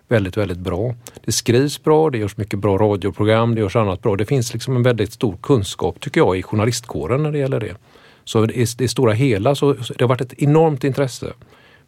väldigt, 0.09 0.37
väldigt 0.37 0.59
bra. 0.59 0.95
Det 1.25 1.33
skrivs 1.33 1.83
bra, 1.83 2.11
det 2.11 2.19
görs 2.19 2.37
mycket 2.37 2.59
bra 2.59 2.79
radioprogram, 2.79 3.55
det 3.55 3.61
görs 3.61 3.77
annat 3.77 4.03
bra. 4.03 4.17
Det 4.17 4.27
finns 4.27 4.53
liksom 4.53 4.77
en 4.77 4.83
väldigt 4.83 5.13
stor 5.13 5.37
kunskap 5.43 6.01
tycker 6.01 6.21
jag 6.21 6.39
i 6.39 6.43
journalistkåren 6.43 7.23
när 7.23 7.33
det 7.33 7.39
gäller 7.39 7.61
det. 7.61 7.77
Så 8.25 8.45
i 8.45 8.67
det 8.79 8.89
stora 8.89 9.13
hela 9.13 9.55
så 9.55 9.73
det 9.73 10.01
har 10.01 10.09
varit 10.09 10.21
ett 10.21 10.43
enormt 10.43 10.85
intresse. 10.85 11.33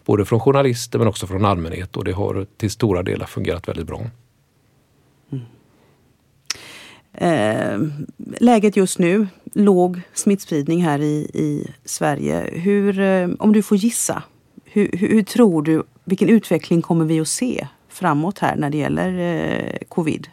Både 0.04 0.24
från 0.24 0.40
journalister 0.40 0.98
men 0.98 1.08
också 1.08 1.26
från 1.26 1.44
allmänhet 1.44 1.96
och 1.96 2.04
det 2.04 2.12
har 2.12 2.46
till 2.56 2.70
stora 2.70 3.02
delar 3.02 3.26
fungerat 3.26 3.68
väldigt 3.68 3.86
bra. 3.86 4.00
Eh, 7.14 7.78
läget 8.40 8.76
just 8.76 8.98
nu, 8.98 9.26
låg 9.54 10.00
smittspridning 10.14 10.82
här 10.82 10.98
i, 10.98 11.30
i 11.34 11.70
Sverige. 11.84 12.50
Hur, 12.52 13.00
eh, 13.00 13.28
om 13.38 13.52
du 13.52 13.62
får 13.62 13.76
gissa, 13.76 14.22
hur, 14.64 14.90
hur, 14.92 15.08
hur, 15.08 15.22
tror 15.22 15.62
du, 15.62 15.82
vilken 16.04 16.28
utveckling 16.28 16.82
kommer 16.82 17.04
vi 17.04 17.20
att 17.20 17.28
se 17.28 17.66
framåt 17.88 18.38
här 18.38 18.56
när 18.56 18.70
det 18.70 18.78
gäller 18.78 19.18
eh, 19.18 19.78
covid? 19.88 20.28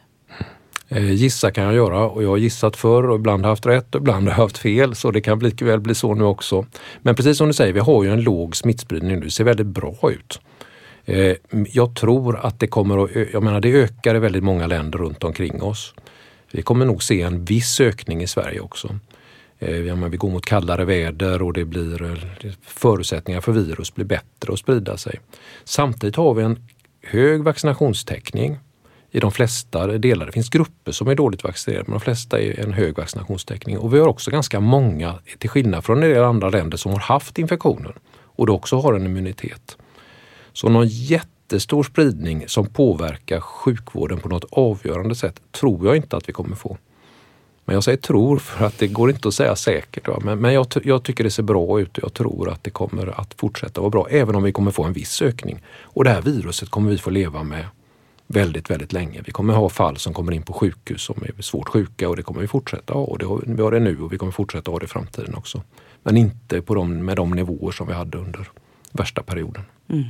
Eh, 0.88 1.12
gissa 1.12 1.51
kan 1.51 1.63
jag 1.63 1.73
göra 1.73 2.09
och 2.09 2.23
jag 2.23 2.29
har 2.29 2.38
gissat 2.38 2.77
förr 2.77 3.09
och 3.09 3.15
ibland 3.15 3.45
haft 3.45 3.65
rätt 3.65 3.95
och 3.95 4.01
ibland 4.01 4.29
haft 4.29 4.57
fel 4.57 4.95
så 4.95 5.12
det 5.12 5.21
kan 5.21 5.39
lika 5.39 5.65
väl 5.65 5.79
bli 5.79 5.95
så 5.95 6.13
nu 6.13 6.23
också. 6.23 6.65
Men 7.01 7.15
precis 7.15 7.38
som 7.38 7.47
du 7.47 7.53
säger, 7.53 7.73
vi 7.73 7.79
har 7.79 8.03
ju 8.03 8.12
en 8.12 8.21
låg 8.21 8.55
smittspridning 8.55 9.19
nu, 9.19 9.25
det 9.25 9.31
ser 9.31 9.43
väldigt 9.43 9.67
bra 9.67 9.95
ut. 10.12 10.39
Eh, 11.10 11.36
jag 11.52 11.95
tror 11.95 12.38
att 12.38 12.60
det 12.60 12.67
kommer 12.67 13.04
att, 13.04 13.12
jag 13.34 13.43
menar 13.43 13.62
det 13.62 13.72
ökar 13.72 14.15
i 14.15 14.19
väldigt 14.19 14.43
många 14.43 14.67
länder 14.67 15.00
runt 15.00 15.24
omkring 15.24 15.62
oss. 15.62 15.93
Vi 16.52 16.62
kommer 16.62 16.86
nog 16.86 17.04
se 17.04 17.22
en 17.22 17.45
viss 17.45 17.82
ökning 17.82 18.22
i 18.22 18.28
Sverige 18.28 18.60
också. 18.60 19.00
Eh, 19.60 19.72
vi 20.10 20.17
går 20.17 20.30
mot 20.30 20.45
kallare 20.45 20.86
väder 20.86 21.41
och 21.41 21.54
det 21.54 21.65
blir 21.65 22.04
eh, 22.04 22.52
förutsättningar 22.62 23.41
för 23.41 23.52
virus 23.52 23.95
blir 23.95 24.06
bättre 24.06 24.54
att 24.54 24.60
sprida 24.60 24.98
sig. 24.98 25.19
Samtidigt 25.63 26.15
har 26.15 26.34
vi 26.34 26.43
en 26.43 26.60
hög 27.04 27.43
vaccinationstäckning 27.43 28.58
i 29.12 29.19
de 29.19 29.32
flesta 29.32 29.88
delar. 29.88 30.26
Det 30.26 30.32
finns 30.32 30.50
grupper 30.50 30.91
som 30.91 31.08
är 31.08 31.15
dåligt 31.15 31.43
vaccinerade 31.43 31.86
men 31.88 31.93
de 31.93 32.00
flesta 32.00 32.41
är 32.41 32.60
en 32.60 32.74
hög 32.74 32.98
vaccinationstäckning. 32.98 33.78
Och 33.78 33.93
vi 33.93 34.00
har 34.00 34.08
också 34.08 34.32
ganska 34.32 34.60
många, 34.60 35.19
till 35.38 35.50
skillnad 35.50 35.86
från 35.86 36.04
en 36.04 36.10
del 36.10 36.24
andra 36.24 36.50
länder, 36.50 36.78
som 36.78 36.91
har 36.91 37.00
haft 37.00 37.39
infektionen 37.39 37.93
och 38.12 38.48
då 38.48 38.54
också 38.54 38.80
har 38.80 38.93
en 38.93 39.06
immunitet. 39.06 39.78
Så 40.53 40.69
någon 40.69 40.88
jättestor 40.88 41.83
spridning 41.83 42.43
som 42.47 42.65
påverkar 42.65 43.39
sjukvården 43.39 44.19
på 44.19 44.29
något 44.29 44.45
avgörande 44.51 45.15
sätt 45.15 45.41
tror 45.51 45.85
jag 45.85 45.95
inte 45.95 46.17
att 46.17 46.29
vi 46.29 46.33
kommer 46.33 46.55
få. 46.55 46.77
Men 47.65 47.73
jag 47.73 47.83
säger 47.83 47.97
tror 47.97 48.38
för 48.38 48.65
att 48.65 48.77
det 48.77 48.88
går 48.88 49.09
inte 49.09 49.27
att 49.27 49.33
säga 49.33 49.55
säkert. 49.55 50.07
Va? 50.07 50.19
Men, 50.23 50.39
men 50.39 50.53
jag, 50.53 50.67
jag, 50.83 51.03
tycker 51.03 51.23
det 51.23 51.31
ser 51.31 51.43
bra 51.43 51.81
ut 51.81 51.97
och 51.97 52.03
jag 52.03 52.13
tror 52.13 52.49
att 52.49 52.63
det 52.63 52.69
kommer 52.69 53.19
att 53.19 53.33
fortsätta 53.33 53.81
vara 53.81 53.89
bra 53.89 54.07
även 54.09 54.35
om 54.35 54.43
vi 54.43 54.51
kommer 54.51 54.71
få 54.71 54.83
en 54.83 54.93
viss 54.93 55.21
ökning. 55.21 55.62
Och 55.81 56.03
det 56.03 56.09
här 56.09 56.21
viruset 56.21 56.69
kommer 56.69 56.91
vi 56.91 56.97
få 56.97 57.09
leva 57.09 57.43
med 57.43 57.65
väldigt, 58.27 58.69
väldigt 58.69 58.93
länge. 58.93 59.21
Vi 59.25 59.31
kommer 59.31 59.53
ha 59.53 59.69
fall 59.69 59.97
som 59.97 60.13
kommer 60.13 60.31
in 60.31 60.41
på 60.41 60.53
sjukhus 60.53 61.01
som 61.01 61.23
är 61.23 61.41
svårt 61.41 61.69
sjuka 61.69 62.09
och 62.09 62.15
det 62.15 62.23
kommer 62.23 62.41
vi 62.41 62.47
fortsätta 62.47 62.93
ha. 62.93 63.01
Och 63.01 63.17
det 63.17 63.25
har, 63.25 63.41
vi 63.45 63.62
har 63.62 63.71
det 63.71 63.79
nu 63.79 64.01
och 64.01 64.13
vi 64.13 64.17
kommer 64.17 64.31
fortsätta 64.31 64.71
ha 64.71 64.79
det 64.79 64.85
i 64.85 64.88
framtiden 64.88 65.35
också. 65.35 65.63
Men 66.03 66.17
inte 66.17 66.62
på 66.62 66.75
de, 66.75 67.05
med 67.05 67.17
de 67.17 67.31
nivåer 67.31 67.71
som 67.71 67.88
vi 67.88 67.93
hade 67.93 68.17
under 68.17 68.49
värsta 68.91 69.23
perioden. 69.23 69.63
Mm. 69.89 70.03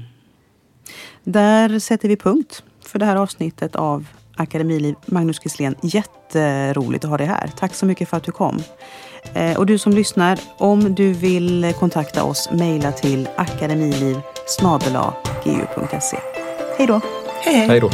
Där 1.24 1.80
sätter 1.80 2.08
vi 2.08 2.18
punkt 2.18 2.64
för 2.86 3.00
det 3.00 3.06
här 3.06 3.16
avsnittet 3.16 3.76
av 3.76 4.06
Akademiliv. 4.36 4.96
Magnus 5.06 5.40
Gisslén, 5.44 5.76
jätteroligt 5.82 7.04
att 7.04 7.10
ha 7.10 7.18
dig 7.18 7.28
här. 7.28 7.52
Tack 7.60 7.76
så 7.76 7.86
mycket 7.86 8.10
för 8.10 8.18
att 8.18 8.24
du 8.24 8.32
kom. 8.32 8.64
Eh, 9.34 9.58
och 9.58 9.66
du 9.66 9.78
som 9.78 9.94
lyssnar, 9.94 10.40
om 10.58 10.96
du 10.96 11.14
vill 11.14 11.74
kontakta 11.80 12.24
oss, 12.24 12.50
mejla 12.52 12.92
till 12.92 13.30
akademiliv 13.38 14.18
Hej 16.78 16.88
då! 16.88 17.02
Hej 17.44 17.80
då! 17.80 17.90